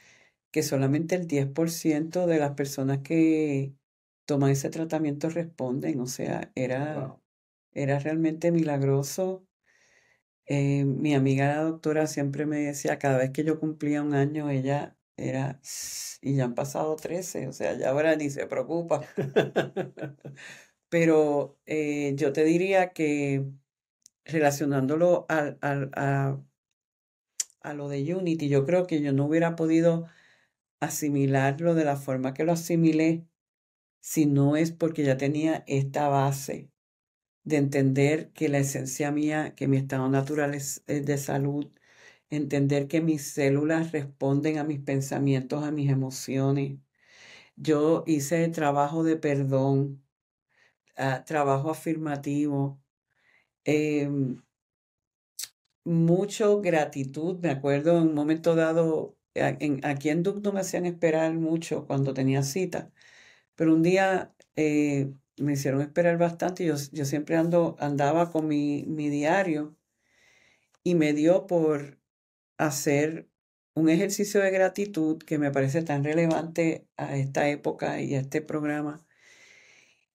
que 0.51 0.63
solamente 0.63 1.15
el 1.15 1.27
10% 1.27 2.27
de 2.27 2.39
las 2.39 2.53
personas 2.53 2.99
que 2.99 3.75
toman 4.27 4.51
ese 4.51 4.69
tratamiento 4.69 5.31
responden, 5.31 5.99
o 6.01 6.07
sea, 6.07 6.53
era, 6.55 7.17
era 7.73 7.99
realmente 8.01 8.53
milagroso. 8.53 9.47
Eh, 10.45 10.85
mi 10.85 11.15
amiga 11.15 11.49
la 11.55 11.63
doctora 11.63 12.07
siempre 12.07 12.45
me 12.45 12.59
decía, 12.59 12.99
cada 12.99 13.17
vez 13.17 13.31
que 13.31 13.45
yo 13.45 13.59
cumplía 13.59 14.03
un 14.03 14.13
año, 14.13 14.51
ella 14.51 14.99
era, 15.21 15.61
y 16.23 16.37
ya 16.37 16.45
han 16.45 16.55
pasado 16.55 16.97
13, 16.97 17.49
o 17.49 17.53
sea, 17.53 17.77
ya 17.77 17.91
ahora 17.91 18.17
ni 18.17 18.31
se 18.31 18.47
preocupa. 18.47 19.03
Pero 20.89 21.59
eh, 21.67 22.15
yo 22.17 22.33
te 22.33 22.45
diría 22.45 22.93
que 22.93 23.47
relacionándolo 24.25 25.27
a, 25.29 25.57
a, 27.63 27.75
lo 27.75 27.89
de 27.89 28.15
Unity, 28.15 28.49
yo 28.49 28.65
creo 28.67 28.87
que 28.87 29.01
yo 29.03 29.13
no 29.13 29.27
hubiera 29.27 29.57
podido 29.57 30.07
asimilarlo 30.81 31.75
de 31.75 31.85
la 31.85 31.97
forma 31.97 32.35
que 32.35 32.45
lo 32.45 32.53
asimilé 32.53 33.27
si 34.01 34.27
no 34.27 34.57
es 34.57 34.73
porque 34.73 35.05
ya 35.05 35.17
tenía 35.17 35.65
esta 35.67 36.09
base 36.09 36.71
de 37.45 37.57
entender 37.57 38.33
que 38.33 38.49
la 38.49 38.59
esencia 38.59 39.11
mía, 39.13 39.55
que 39.55 39.69
mi 39.69 39.77
estado 39.77 40.09
natural 40.09 40.55
es, 40.55 40.83
es 40.87 41.05
de 41.07 41.19
salud, 41.19 41.71
entender 42.31 42.89
que 42.89 43.01
mis 43.01 43.23
células 43.33 43.93
responden 43.93 44.59
a 44.59 44.65
mis 44.65 44.81
pensamientos, 44.81 45.65
a 45.65 45.71
mis 45.73 45.91
emociones. 45.91 46.79
Yo 47.57 48.05
hice 48.07 48.49
trabajo 48.49 49.05
de 49.05 49.17
perdón, 49.17 50.03
trabajo 51.27 51.71
afirmativo, 51.71 52.81
em, 53.65 54.43
mucho 55.85 56.61
gratitud. 56.61 57.39
Me 57.41 57.51
acuerdo 57.51 57.99
en 57.99 58.09
un 58.09 58.15
momento 58.15 58.55
dado, 58.55 59.17
aquí 59.83 60.09
en 60.11 60.23
Duke 60.23 60.53
me 60.53 60.61
hacían 60.61 60.87
esperar 60.87 61.35
mucho 61.35 61.87
cuando 61.87 62.15
tenía 62.15 62.43
cita, 62.43 62.91
pero 63.57 63.75
un 63.75 63.83
día 63.83 64.35
eh, 64.57 65.13
me 65.39 65.55
hicieron 65.55 65.83
esperar 65.83 66.19
bastante. 66.19 66.65
Yo, 66.67 66.75
yo 66.93 67.05
siempre 67.05 67.37
ando, 67.37 67.77
andaba 67.81 68.31
con 68.33 68.49
mi, 68.49 68.85
mi 68.87 69.09
diario 69.11 69.77
y 70.85 70.95
me 70.95 71.13
dio 71.13 71.47
por 71.47 72.00
hacer 72.67 73.29
un 73.75 73.89
ejercicio 73.89 74.41
de 74.41 74.51
gratitud 74.51 75.19
que 75.19 75.39
me 75.39 75.51
parece 75.51 75.83
tan 75.83 76.05
relevante 76.05 76.87
a 76.97 77.17
esta 77.17 77.49
época 77.49 78.01
y 78.01 78.15
a 78.15 78.21
este 78.21 78.43
programa 78.43 79.07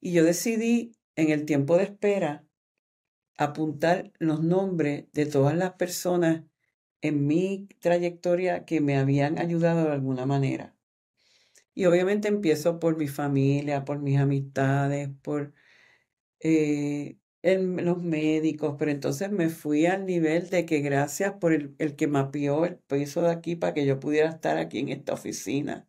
y 0.05 0.11
yo 0.11 0.23
decidí 0.23 0.95
en 1.15 1.31
el 1.31 1.45
tiempo 1.45 1.77
de 1.77 1.85
espera 1.85 2.45
apuntar 3.37 4.11
los 4.19 4.43
nombres 4.43 5.05
de 5.13 5.25
todas 5.25 5.57
las 5.57 5.73
personas 5.73 6.43
en 7.01 7.25
mi 7.25 7.67
trayectoria 7.79 8.65
que 8.65 8.81
me 8.81 8.99
habían 8.99 9.39
ayudado 9.39 9.85
de 9.85 9.93
alguna 9.93 10.27
manera. 10.27 10.75
Y 11.73 11.85
obviamente 11.85 12.27
empiezo 12.27 12.79
por 12.79 12.97
mi 12.97 13.07
familia, 13.07 13.83
por 13.83 13.97
mis 13.97 14.19
amistades, 14.19 15.09
por 15.23 15.55
eh, 16.39 17.17
los 17.45 18.01
médicos, 18.01 18.75
pero 18.79 18.91
entonces 18.91 19.31
me 19.31 19.49
fui 19.49 19.85
al 19.85 20.05
nivel 20.05 20.49
de 20.49 20.65
que 20.65 20.79
gracias 20.81 21.33
por 21.33 21.53
el, 21.53 21.75
el 21.79 21.95
que 21.95 22.07
mapeó 22.07 22.65
el 22.65 22.77
piso 22.77 23.21
de 23.21 23.31
aquí 23.31 23.55
para 23.55 23.73
que 23.73 23.85
yo 23.85 23.99
pudiera 23.99 24.29
estar 24.29 24.57
aquí 24.57 24.79
en 24.79 24.89
esta 24.89 25.13
oficina 25.13 25.87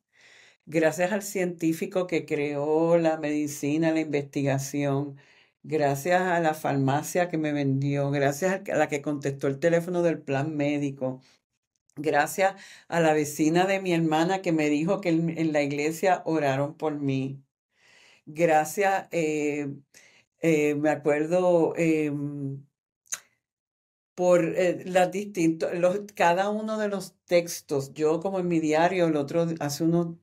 gracias 0.66 1.12
al 1.12 1.22
científico 1.22 2.06
que 2.06 2.26
creó 2.26 2.98
la 2.98 3.18
medicina, 3.18 3.92
la 3.92 4.00
investigación, 4.00 5.16
gracias 5.62 6.22
a 6.22 6.40
la 6.40 6.54
farmacia 6.54 7.28
que 7.28 7.38
me 7.38 7.52
vendió, 7.52 8.10
gracias 8.10 8.62
a 8.70 8.76
la 8.76 8.88
que 8.88 9.02
contestó 9.02 9.46
el 9.48 9.58
teléfono 9.60 10.02
del 10.02 10.20
plan 10.20 10.56
médico, 10.56 11.20
gracias 11.96 12.54
a 12.88 13.00
la 13.00 13.14
vecina 13.14 13.66
de 13.66 13.80
mi 13.80 13.92
hermana 13.94 14.42
que 14.42 14.52
me 14.52 14.68
dijo 14.70 15.00
que 15.00 15.10
en, 15.10 15.52
la 15.52 15.62
iglesia 15.62 16.22
oraron 16.26 16.76
por 16.76 16.98
mí. 17.00 17.42
Gracias, 18.26 19.08
eh, 19.12 19.68
eh, 20.40 20.74
me 20.74 20.90
acuerdo, 20.90 21.74
em, 21.76 22.64
por 24.16 24.44
eh, 24.56 24.82
las 24.86 25.12
distintos, 25.12 25.72
los, 25.74 26.00
cada 26.14 26.48
uno 26.50 26.78
de 26.78 26.88
los 26.88 27.14
textos. 27.26 27.92
Yo 27.94 28.20
como 28.20 28.40
en 28.40 28.48
mi 28.48 28.60
diario, 28.60 29.06
el 29.08 29.16
otro, 29.16 29.46
hace 29.60 29.84
unos, 29.84 30.16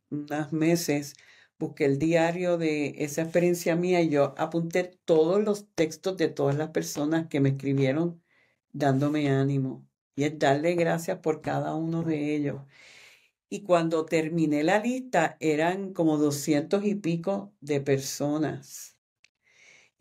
meses, 0.52 1.14
busqué 1.60 1.86
el 1.86 2.00
diario 2.00 2.58
de 2.58 2.96
esa 3.00 3.22
experiencia 3.24 3.76
mía 3.76 4.02
y 4.02 4.10
yo 4.10 4.34
apunté 4.38 5.00
todos 5.06 5.44
los 5.44 5.68
textos 5.76 6.18
de 6.18 6.30
todas 6.30 6.56
las 6.58 6.70
personas 6.72 7.28
que 7.28 7.40
me 7.40 7.50
escribieron 7.50 8.22
dándome 8.74 9.30
ánimo. 9.30 9.88
Y 10.16 10.26
es 10.26 10.40
darle 10.40 10.76
gracias 10.76 11.20
por 11.20 11.42
cada 11.42 11.76
uno 11.76 12.04
de 12.04 12.36
ellos. 12.36 12.62
Y 13.50 13.64
cuando 13.64 14.06
terminé 14.06 14.64
la 14.64 14.80
lista, 14.80 15.38
eran 15.40 15.94
como 15.94 16.18
doscientos 16.18 16.86
y 16.86 16.96
pico 16.96 17.54
de 17.62 17.82
personas. 17.82 18.93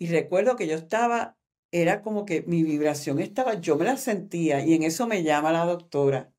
Y 0.02 0.08
recuerdo 0.08 0.56
que 0.56 0.66
yo 0.66 0.74
estaba 0.74 1.38
era 1.70 2.02
como 2.02 2.24
que 2.24 2.42
mi 2.42 2.64
vibración 2.64 3.20
estaba, 3.20 3.60
yo 3.60 3.76
me 3.76 3.84
la 3.84 3.96
sentía 3.96 4.66
y 4.66 4.74
en 4.74 4.82
eso 4.82 5.06
me 5.06 5.22
llama 5.22 5.52
la 5.52 5.64
doctora 5.64 6.32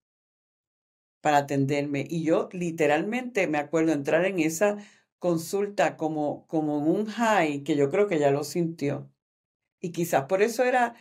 para 1.21 1.37
atenderme. 1.37 2.05
Y 2.09 2.25
yo 2.25 2.49
literalmente 2.51 3.47
me 3.47 3.59
acuerdo 3.59 3.93
entrar 3.93 4.25
en 4.25 4.39
esa 4.39 4.79
consulta 5.17 5.95
como, 5.95 6.45
como 6.47 6.79
un 6.79 7.05
high 7.05 7.63
que 7.63 7.77
yo 7.77 7.89
creo 7.89 8.09
que 8.09 8.19
ya 8.19 8.31
lo 8.31 8.43
sintió. 8.43 9.09
Y 9.79 9.93
quizás 9.93 10.25
por 10.25 10.41
eso 10.41 10.65
era 10.65 10.95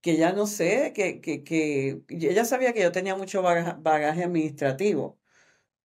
que 0.00 0.16
ya 0.16 0.32
no 0.32 0.46
sé, 0.46 0.94
que, 0.94 1.20
que, 1.20 1.44
que 1.44 2.04
ella 2.08 2.46
sabía 2.46 2.72
que 2.72 2.80
yo 2.80 2.90
tenía 2.90 3.16
mucho 3.16 3.42
bagaje, 3.42 4.24
administrativo, 4.24 5.18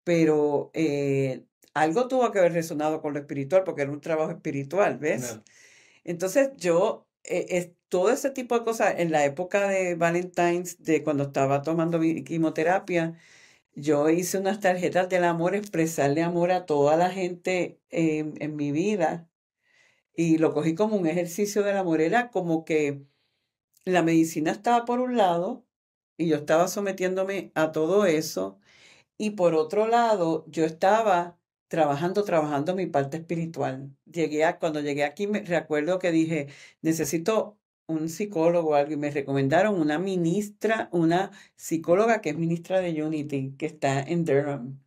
pero 0.04 0.70
eh, 0.72 1.46
algo 1.74 2.06
tuvo 2.06 2.30
que 2.30 2.38
haber 2.38 2.52
resonado 2.52 3.02
con 3.02 3.12
lo 3.12 3.18
espiritual 3.18 3.64
porque 3.64 3.82
era 3.82 3.90
un 3.90 4.00
trabajo 4.00 4.30
espiritual, 4.30 4.98
¿ves? 4.98 5.40
Entonces 6.06 6.50
yo, 6.56 7.06
eh, 7.24 7.74
todo 7.88 8.10
ese 8.10 8.30
tipo 8.30 8.58
de 8.58 8.64
cosas, 8.64 8.94
en 8.98 9.10
la 9.12 9.24
época 9.24 9.68
de 9.68 9.96
Valentine's, 9.96 10.82
de 10.82 11.02
cuando 11.04 11.24
estaba 11.24 11.62
tomando 11.62 12.00
quimioterapia, 12.00 13.18
yo 13.74 14.10
hice 14.10 14.38
unas 14.38 14.60
tarjetas 14.60 15.08
del 15.08 15.24
amor, 15.24 15.54
expresarle 15.56 16.22
amor 16.22 16.52
a 16.52 16.66
toda 16.66 16.96
la 16.96 17.10
gente 17.10 17.80
en, 17.90 18.56
mi 18.56 18.72
vida 18.72 19.28
y 20.14 20.38
lo 20.38 20.54
cogí 20.54 20.74
como 20.74 20.96
un 20.96 21.06
ejercicio 21.06 21.62
del 21.62 21.76
amor. 21.78 22.00
Era 22.00 22.30
como 22.30 22.64
que 22.64 23.06
la 23.84 24.02
medicina 24.02 24.52
estaba 24.52 24.84
por 24.86 25.00
un 25.00 25.16
lado 25.16 25.66
y 26.18 26.28
yo 26.28 26.36
estaba 26.36 26.68
sometiéndome 26.68 27.52
a 27.54 27.72
todo 27.72 28.06
eso 28.06 28.60
y 29.18 29.30
por 29.32 29.54
otro 29.54 29.88
lado 29.88 30.44
yo 30.48 30.64
estaba 30.64 31.35
trabajando, 31.68 32.24
trabajando 32.24 32.74
mi 32.74 32.86
parte 32.86 33.18
espiritual. 33.18 33.96
Llegué 34.04 34.44
a, 34.44 34.58
cuando 34.58 34.80
llegué 34.80 35.04
aquí 35.04 35.26
me 35.26 35.40
recuerdo 35.42 35.98
que 35.98 36.12
dije, 36.12 36.48
necesito 36.82 37.58
un 37.86 38.08
psicólogo 38.08 38.70
o 38.70 38.74
algo 38.74 38.92
y 38.92 38.96
me 38.96 39.10
recomendaron 39.10 39.80
una 39.80 39.98
ministra, 39.98 40.88
una 40.92 41.30
psicóloga 41.56 42.20
que 42.20 42.30
es 42.30 42.38
ministra 42.38 42.80
de 42.80 43.02
Unity, 43.02 43.54
que 43.58 43.66
está 43.66 44.00
en 44.02 44.24
Durham. 44.24 44.80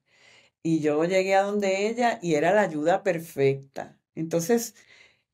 Y 0.64 0.82
yo 0.82 1.04
llegué 1.06 1.36
a 1.36 1.44
donde 1.44 1.88
ella 1.88 2.20
y 2.22 2.36
era 2.36 2.54
la 2.54 2.62
ayuda 2.64 3.04
perfecta. 3.04 4.00
Entonces, 4.16 4.76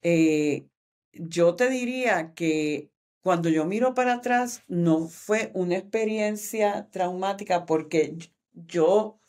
eh, 0.03 0.67
yo 1.13 1.55
te 1.55 1.69
diría 1.69 2.33
que 2.35 2.91
cuando 3.21 3.49
yo 3.49 3.65
miro 3.65 3.95
para 3.95 4.13
atrás, 4.15 4.63
no 4.67 5.07
fue 5.07 5.51
una 5.55 5.77
experiencia 5.77 6.89
traumática 6.91 7.65
porque 7.65 8.15
yo, 8.53 9.19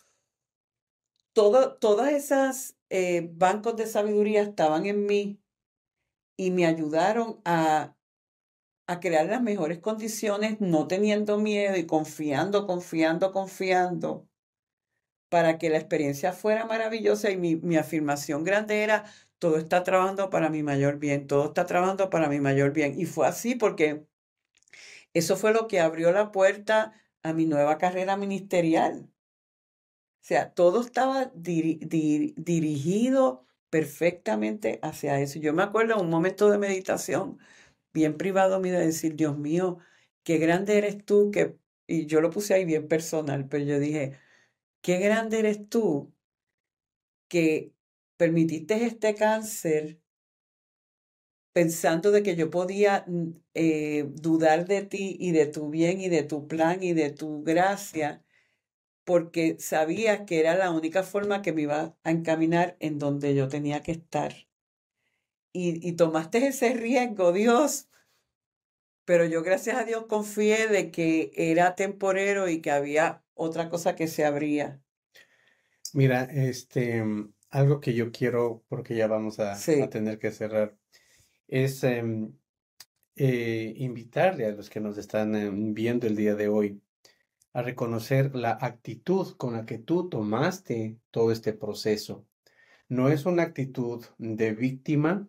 todo, 1.37 1.75
todas 1.77 2.13
esas 2.13 2.79
eh, 2.89 3.29
bancos 3.35 3.77
de 3.77 3.87
sabiduría 3.87 4.41
estaban 4.41 4.87
en 4.87 5.05
mí 5.05 5.39
y 6.39 6.51
me 6.51 6.65
ayudaron 6.65 7.43
a, 7.45 7.95
a 8.87 9.01
crear 9.01 9.27
las 9.27 9.43
mejores 9.43 9.79
condiciones, 9.81 10.63
no 10.63 10.87
teniendo 10.87 11.37
miedo 11.37 11.77
y 11.77 11.85
confiando, 11.85 12.67
confiando, 12.67 13.33
confiando, 13.33 14.27
para 15.29 15.59
que 15.59 15.69
la 15.69 15.77
experiencia 15.77 16.33
fuera 16.33 16.65
maravillosa. 16.65 17.31
Y 17.31 17.37
mi, 17.37 17.57
mi 17.57 17.77
afirmación 17.77 18.43
grande 18.43 18.83
era, 18.83 19.05
todo 19.39 19.59
está 19.59 19.83
trabajando 19.83 20.31
para 20.31 20.49
mi 20.49 20.63
mayor 20.63 20.99
bien, 20.99 21.27
todo 21.27 21.49
está 21.49 21.67
trabajando 21.67 22.09
para 22.09 22.31
mi 22.31 22.41
mayor 22.41 22.73
bien. 22.73 22.99
Y 22.99 23.05
fue 23.05 23.27
así 23.27 23.57
porque 23.57 24.07
eso 25.13 25.37
fue 25.37 25.53
lo 25.53 25.69
que 25.69 25.81
abrió 25.81 26.13
la 26.13 26.33
puerta 26.33 26.95
a 27.23 27.35
mi 27.35 27.45
nueva 27.45 27.77
carrera 27.77 28.17
ministerial. 28.17 29.11
Sea, 30.27 30.53
todo 30.55 30.81
estaba 30.81 31.31
dirigido 31.37 33.47
perfectamente 33.71 34.81
hacia 34.83 35.21
eso. 35.21 35.39
Yo 35.39 35.55
me 35.55 35.63
acuerdo 35.63 35.95
en 35.95 36.01
un 36.01 36.11
momento 36.11 36.51
de 36.51 36.59
meditación 36.59 37.39
bien 37.93 38.17
privado 38.17 38.59
mío 38.59 38.73
de 38.73 38.87
decir, 38.87 39.15
Dios 39.15 39.39
mío, 39.39 39.79
qué 40.25 40.39
grande 40.39 40.79
eres 40.79 41.05
tú, 41.05 41.31
que, 41.31 41.57
y 41.87 42.07
yo 42.07 42.21
lo 42.21 42.31
puse 42.31 42.55
ahí 42.55 42.65
bien 42.65 42.89
personal, 42.89 43.47
pero 43.49 43.65
yo 43.65 43.79
dije, 43.79 44.19
qué 44.83 44.99
grande 44.99 45.39
eres 45.39 45.69
tú 45.69 46.13
que 47.29 47.73
permitiste 48.17 48.85
este 48.85 49.15
cáncer 49.15 50.01
pensando 51.53 52.11
de 52.11 52.25
que 52.25 52.35
yo 52.35 52.51
podía 52.51 53.05
mm, 53.07 53.29
eh, 53.55 54.07
dudar 54.09 54.67
de 54.67 54.83
ti 54.83 55.17
y 55.21 55.31
de 55.31 55.47
tu 55.47 55.71
bien 55.71 56.01
y 56.01 56.09
de 56.09 56.25
tu 56.25 56.49
plan 56.49 56.83
y 56.83 56.95
de 56.95 57.11
tu 57.11 57.45
gracia, 57.45 58.26
porque 59.07 59.57
sabía 59.61 60.27
que 60.27 60.41
era 60.41 60.57
la 60.57 60.73
única 60.73 61.05
forma 61.05 61.41
que 61.41 61.53
me 61.53 61.63
iba 61.63 61.97
a 62.03 62.11
encaminar 62.11 62.77
en 62.81 62.99
donde 62.99 63.37
yo 63.37 63.47
tenía 63.49 63.81
que 63.81 63.93
estar. 63.93 64.35
Y, 65.53 65.89
y 65.89 65.93
tomaste 65.93 66.49
ese 66.49 66.75
riesgo, 66.75 67.33
Dios, 67.33 67.89
pero 69.07 69.25
yo 69.25 69.45
gracias 69.45 69.77
a 69.77 69.85
Dios 69.85 70.07
confié 70.07 70.67
de 70.67 70.91
que 70.91 71.31
era 71.37 71.77
temporero 71.77 72.49
y 72.49 72.61
que 72.61 72.73
había 72.73 73.23
otra 73.35 73.71
cosa 73.71 73.95
que 73.95 74.09
se 74.09 74.25
abría. 74.25 74.83
Mira, 75.95 76.25
este, 76.25 77.05
algo 77.51 77.81
que 77.81 77.95
yo 77.95 78.11
quiero, 78.11 78.65
porque 78.69 78.97
ya 78.97 79.07
vamos 79.07 79.39
a, 79.39 79.57
tener 79.89 80.19
que 80.19 80.33
cerrar, 80.33 80.77
es 81.47 81.85
em, 81.85 82.37
eh, 83.15 83.73
invitarle 83.77 84.47
a 84.47 84.51
los 84.51 84.69
que 84.69 84.81
nos 84.81 84.99
están 84.99 85.37
em, 85.37 85.73
viendo 85.75 86.09
el 86.09 86.17
día 86.17 86.35
de 86.35 86.49
hoy 86.49 86.83
a 87.57 87.63
reconocer 87.63 88.37
la 88.37 88.59
actitud 88.61 89.35
con 89.39 89.55
la 89.55 89.65
que 89.65 89.79
tú 89.79 90.11
tomaste 90.11 90.99
todo 91.11 91.33
este 91.33 91.55
proceso. 91.55 92.27
No 92.87 93.09
es 93.09 93.25
una 93.25 93.45
actitud 93.45 94.05
de 94.19 94.53
víctima, 94.53 95.27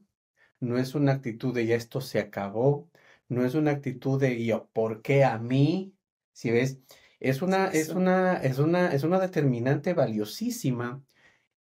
no 0.59 0.77
es 0.77 0.93
una 0.93 1.13
actitud 1.13 1.53
de 1.53 1.65
ya 1.67 1.75
esto 1.75 2.01
se 2.01 2.19
acabó, 2.19 2.89
no 3.29 3.45
es 3.45 3.55
una 3.55 3.71
actitud 3.71 4.19
de 4.19 4.43
yo, 4.43 4.69
¿por 4.73 5.01
qué 5.01 5.23
a 5.23 5.37
mí? 5.37 5.95
Si 6.33 6.51
ves, 6.51 6.81
es 7.21 7.41
una, 7.41 7.67
es 7.67 7.89
una, 7.91 8.35
es 8.43 8.59
una, 8.59 8.91
es 8.93 9.03
una 9.03 9.19
determinante 9.21 9.93
valiosísima 9.93 11.01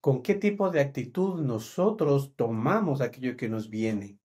con 0.01 0.23
qué 0.23 0.33
tipo 0.33 0.71
de 0.71 0.81
actitud 0.81 1.41
nosotros 1.43 2.33
tomamos 2.35 3.01
aquello 3.01 3.37
que 3.37 3.49
nos 3.49 3.69
viene. 3.69 4.17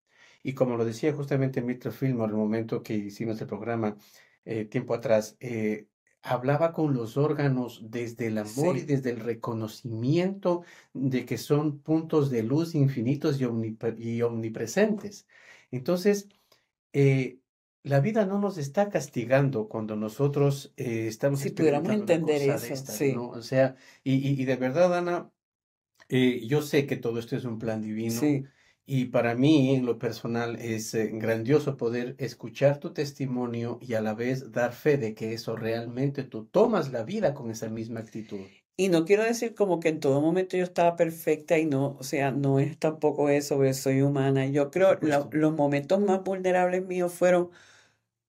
Y 0.42 0.54
como 0.54 0.78
lo 0.78 0.86
decía 0.86 1.12
justamente 1.12 1.60
Mr. 1.60 1.92
Fillmore 1.92 2.32
el 2.32 2.38
momento 2.38 2.82
que 2.82 2.94
hicimos 2.94 3.38
el 3.42 3.46
programa 3.46 3.98
eh, 4.46 4.64
tiempo 4.64 4.94
atrás, 4.94 5.36
eh, 5.40 5.86
hablaba 6.22 6.72
con 6.72 6.94
los 6.94 7.16
órganos 7.16 7.82
desde 7.90 8.26
el 8.26 8.38
amor 8.38 8.76
y 8.76 8.82
desde 8.82 9.10
el 9.10 9.20
reconocimiento 9.20 10.62
de 10.92 11.24
que 11.24 11.38
son 11.38 11.78
puntos 11.78 12.30
de 12.30 12.42
luz 12.42 12.74
infinitos 12.74 13.40
y, 13.40 14.22
omnipresentes. 14.22 15.26
Entonces, 15.70 16.28
eh, 16.92 17.38
la 17.82 18.00
vida 18.00 18.26
no 18.26 18.38
nos 18.38 18.58
está 18.58 18.90
castigando 18.90 19.68
cuando 19.68 19.96
nosotros 19.96 20.72
estamos 20.76 21.40
si 21.40 21.50
pudiéramos 21.50 21.90
entender 21.90 22.42
eso 22.42 22.76
sí. 22.76 23.14
o 23.16 23.40
sea 23.40 23.74
y, 24.04 24.28
y, 24.28 24.44
de 24.44 24.56
verdad 24.56 24.98
Ana 24.98 25.30
eh, 26.10 26.44
yo 26.44 26.60
sé 26.60 26.86
que 26.86 26.96
todo 26.96 27.20
esto 27.20 27.36
es 27.36 27.44
un 27.44 27.58
plan 27.58 27.80
divino. 27.80 28.20
Y 28.92 29.04
para 29.04 29.36
mí, 29.36 29.72
en 29.72 29.86
lo 29.86 30.00
personal, 30.00 30.56
es 30.56 30.94
eh, 30.94 31.10
grandioso 31.12 31.76
poder 31.76 32.16
escuchar 32.18 32.80
tu 32.80 32.92
testimonio 32.92 33.78
y 33.80 33.94
a 33.94 34.00
la 34.00 34.14
vez 34.14 34.50
dar 34.50 34.72
fe 34.72 34.96
de 34.96 35.14
que 35.14 35.32
eso 35.32 35.54
realmente 35.54 36.24
tú 36.24 36.46
tomas 36.46 36.90
la 36.90 37.04
vida 37.04 37.32
con 37.32 37.52
esa 37.52 37.68
misma 37.68 38.00
actitud. 38.00 38.40
Y 38.76 38.88
no 38.88 39.04
quiero 39.04 39.22
decir 39.22 39.54
como 39.54 39.78
que 39.78 39.90
en 39.90 40.00
todo 40.00 40.20
momento 40.20 40.56
yo 40.56 40.64
estaba 40.64 40.96
perfecta 40.96 41.56
y 41.56 41.66
no, 41.66 41.98
o 42.00 42.02
sea, 42.02 42.32
no 42.32 42.58
es 42.58 42.80
tampoco 42.80 43.28
eso, 43.28 43.58
porque 43.58 43.74
soy 43.74 44.02
humana. 44.02 44.46
Yo 44.46 44.72
creo 44.72 44.98
que 44.98 45.06
los 45.06 45.52
momentos 45.54 46.00
más 46.00 46.24
vulnerables 46.24 46.84
míos 46.84 47.12
fueron 47.12 47.50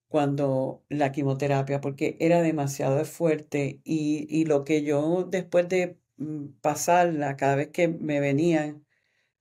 cuando 0.08 0.84
la 0.88 1.10
quimioterapia, 1.12 1.80
porque 1.80 2.16
era 2.20 2.42
demasiado 2.42 3.04
fuerte 3.04 3.80
y, 3.84 4.26
y 4.28 4.44
lo 4.44 4.64
que 4.64 4.82
yo 4.84 5.24
después 5.24 5.68
de 5.68 5.98
Mm, 6.18 6.52
pasarla 6.60 7.36
cada 7.36 7.56
vez 7.56 7.68
que 7.70 7.88
me 7.88 8.20
venían, 8.20 8.84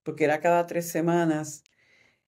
porque 0.03 0.25
era 0.25 0.39
cada 0.41 0.67
tres 0.67 0.89
semanas, 0.89 1.63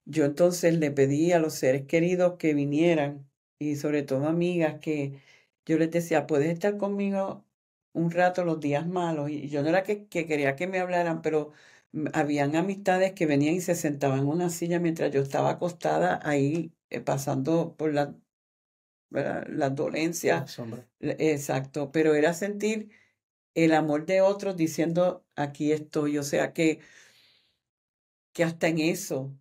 yo 0.06 0.26
entonces 0.26 0.78
le 0.78 0.92
pedí 0.92 1.32
a 1.32 1.40
los 1.40 1.54
seres 1.56 1.86
queridos 1.88 2.36
que 2.38 2.54
vinieran 2.54 3.30
y 3.60 3.76
sobre 3.78 4.04
todo 4.04 4.28
amigas 4.28 4.80
que 4.80 5.22
yo 5.66 5.78
les 5.78 5.92
decía, 5.92 6.28
puedes 6.28 6.52
estar 6.52 6.78
conmigo 6.78 7.46
un 7.94 8.12
rato 8.12 8.44
los 8.44 8.60
días 8.60 8.88
malos. 8.88 9.30
Y 9.30 9.50
yo 9.50 9.64
no 9.64 9.70
era 9.70 9.84
que, 9.84 10.08
quería 10.08 10.56
que 10.56 10.68
me 10.68 10.80
hablaran, 10.80 11.22
pero 11.22 11.52
habían 12.14 12.56
amistades 12.56 13.14
que 13.14 13.26
venían 13.26 13.56
y 13.56 13.62
se 13.62 13.76
sentaban 13.76 14.20
en 14.20 14.28
una 14.28 14.50
silla 14.50 14.80
mientras 14.80 15.12
yo 15.12 15.22
estaba 15.22 15.52
acostada 15.52 16.20
ahí 16.24 16.74
eh, 16.90 17.00
pasando 17.02 17.76
por 17.78 17.94
la, 17.94 18.16
la 19.10 19.70
dolencia. 19.70 20.46
Exacto, 21.00 21.92
pero 21.92 22.16
era 22.16 22.34
sentir 22.34 22.90
el 23.54 23.74
amor 23.74 24.06
de 24.06 24.22
otros 24.22 24.58
diciendo, 24.58 25.26
aquí 25.36 25.72
estoy. 25.72 26.18
O 26.18 26.24
sea 26.24 26.54
que, 26.54 26.80
que 28.34 28.44
hasta 28.44 28.68
en 28.68 28.80
eso, 28.80 29.36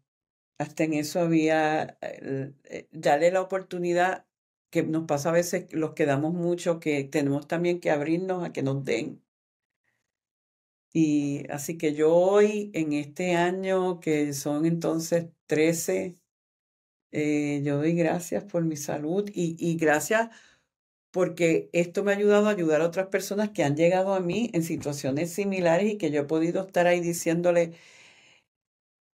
hasta 0.58 0.84
en 0.84 0.94
eso 0.94 1.20
había, 1.20 1.98
eh, 2.02 2.88
darle 2.92 3.30
la 3.32 3.42
oportunidad 3.42 4.26
que 4.70 4.82
nos 4.84 5.06
pasa 5.06 5.30
a 5.30 5.32
veces, 5.32 5.66
los 5.72 5.94
que 5.94 6.06
damos 6.06 6.34
mucho, 6.34 6.80
que 6.80 7.04
tenemos 7.04 7.48
también 7.48 7.80
que 7.80 7.90
abrirnos 7.90 8.44
a 8.44 8.52
que 8.52 8.62
nos 8.62 8.84
den. 8.84 9.22
Y 10.94 11.44
así 11.50 11.78
que 11.78 11.94
yo 11.94 12.14
hoy, 12.14 12.70
en 12.74 12.92
este 12.92 13.34
año, 13.34 14.00
que 14.00 14.32
son 14.34 14.66
entonces 14.66 15.26
13, 15.46 16.16
eh, 17.12 17.62
yo 17.64 17.78
doy 17.78 17.94
gracias 17.94 18.44
por 18.44 18.64
mi 18.64 18.76
salud 18.76 19.30
y, 19.34 19.56
y 19.58 19.76
gracias 19.76 20.30
porque 21.12 21.70
esto 21.72 22.04
me 22.04 22.12
ha 22.12 22.16
ayudado 22.16 22.48
a 22.48 22.52
ayudar 22.52 22.80
a 22.82 22.86
otras 22.86 23.08
personas 23.08 23.50
que 23.50 23.64
han 23.64 23.76
llegado 23.76 24.14
a 24.14 24.20
mí 24.20 24.50
en 24.54 24.62
situaciones 24.64 25.32
similares 25.32 25.92
y 25.92 25.98
que 25.98 26.10
yo 26.10 26.22
he 26.22 26.24
podido 26.24 26.66
estar 26.66 26.86
ahí 26.86 27.00
diciéndole, 27.00 27.74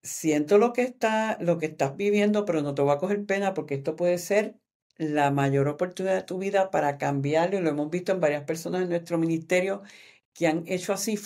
siento 0.02 0.58
lo 0.58 0.72
que 0.72 0.82
está, 0.82 1.38
lo 1.40 1.58
que 1.58 1.66
estás 1.66 1.96
viviendo, 1.96 2.44
pero 2.44 2.62
no 2.62 2.74
te 2.74 2.82
voy 2.82 2.92
a 2.94 2.98
coger 2.98 3.24
pena 3.26 3.54
porque 3.54 3.74
esto 3.74 3.96
puede 3.96 4.18
ser 4.18 4.56
la 4.96 5.30
mayor 5.30 5.68
oportunidad 5.68 6.16
de 6.16 6.22
tu 6.22 6.38
vida 6.38 6.70
para 6.70 6.98
cambiarlo. 6.98 7.58
Y 7.58 7.62
lo 7.62 7.70
hemos 7.70 7.90
visto 7.90 8.12
en 8.12 8.20
varias 8.20 8.44
personas 8.44 8.82
en 8.82 8.90
nuestro 8.90 9.18
ministerio 9.18 9.82
que 10.34 10.46
han 10.48 10.64
hecho 10.66 10.92
así 10.92 11.18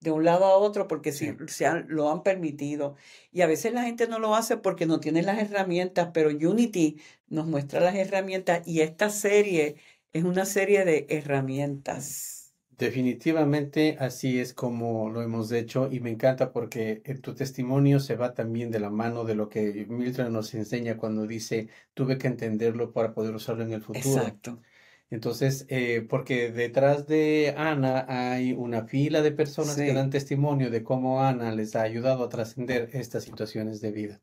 de 0.00 0.10
un 0.10 0.24
lado 0.24 0.44
a 0.46 0.56
otro 0.56 0.88
porque 0.88 1.12
sí. 1.12 1.36
se 1.48 1.68
lo 1.88 2.10
han 2.10 2.22
permitido. 2.22 2.96
Y 3.32 3.42
a 3.42 3.46
veces 3.46 3.72
la 3.72 3.82
gente 3.84 4.08
no 4.08 4.18
lo 4.18 4.34
hace 4.34 4.56
porque 4.56 4.86
no 4.86 5.00
tiene 5.00 5.22
las 5.22 5.38
herramientas, 5.38 6.10
pero 6.14 6.30
Unity 6.30 7.00
nos 7.28 7.46
muestra 7.46 7.80
las 7.80 7.94
herramientas 7.94 8.66
y 8.66 8.80
esta 8.80 9.10
serie 9.10 9.76
es 10.12 10.24
una 10.24 10.46
serie 10.46 10.84
de 10.84 11.06
herramientas. 11.10 12.39
Definitivamente 12.80 13.98
así 14.00 14.40
es 14.40 14.54
como 14.54 15.10
lo 15.10 15.20
hemos 15.20 15.52
hecho 15.52 15.90
y 15.92 16.00
me 16.00 16.08
encanta 16.08 16.50
porque 16.50 17.02
en 17.04 17.20
tu 17.20 17.34
testimonio 17.34 18.00
se 18.00 18.16
va 18.16 18.32
también 18.32 18.70
de 18.70 18.80
la 18.80 18.88
mano 18.88 19.24
de 19.24 19.34
lo 19.34 19.50
que 19.50 19.84
Mildred 19.86 20.30
nos 20.30 20.54
enseña 20.54 20.96
cuando 20.96 21.26
dice 21.26 21.68
tuve 21.92 22.16
que 22.16 22.26
entenderlo 22.26 22.90
para 22.94 23.12
poder 23.12 23.34
usarlo 23.34 23.64
en 23.64 23.74
el 23.74 23.82
futuro. 23.82 24.16
Exacto. 24.16 24.62
Entonces, 25.10 25.66
eh, 25.68 26.06
porque 26.08 26.52
detrás 26.52 27.06
de 27.06 27.52
Ana 27.54 28.06
hay 28.08 28.54
una 28.54 28.86
fila 28.86 29.20
de 29.20 29.32
personas 29.32 29.76
que 29.76 29.92
dan 29.92 30.08
testimonio 30.08 30.70
de 30.70 30.82
cómo 30.82 31.22
Ana 31.22 31.52
les 31.52 31.76
ha 31.76 31.82
ayudado 31.82 32.24
a 32.24 32.28
trascender 32.30 32.88
estas 32.94 33.24
situaciones 33.24 33.82
de 33.82 33.92
vida. 33.92 34.22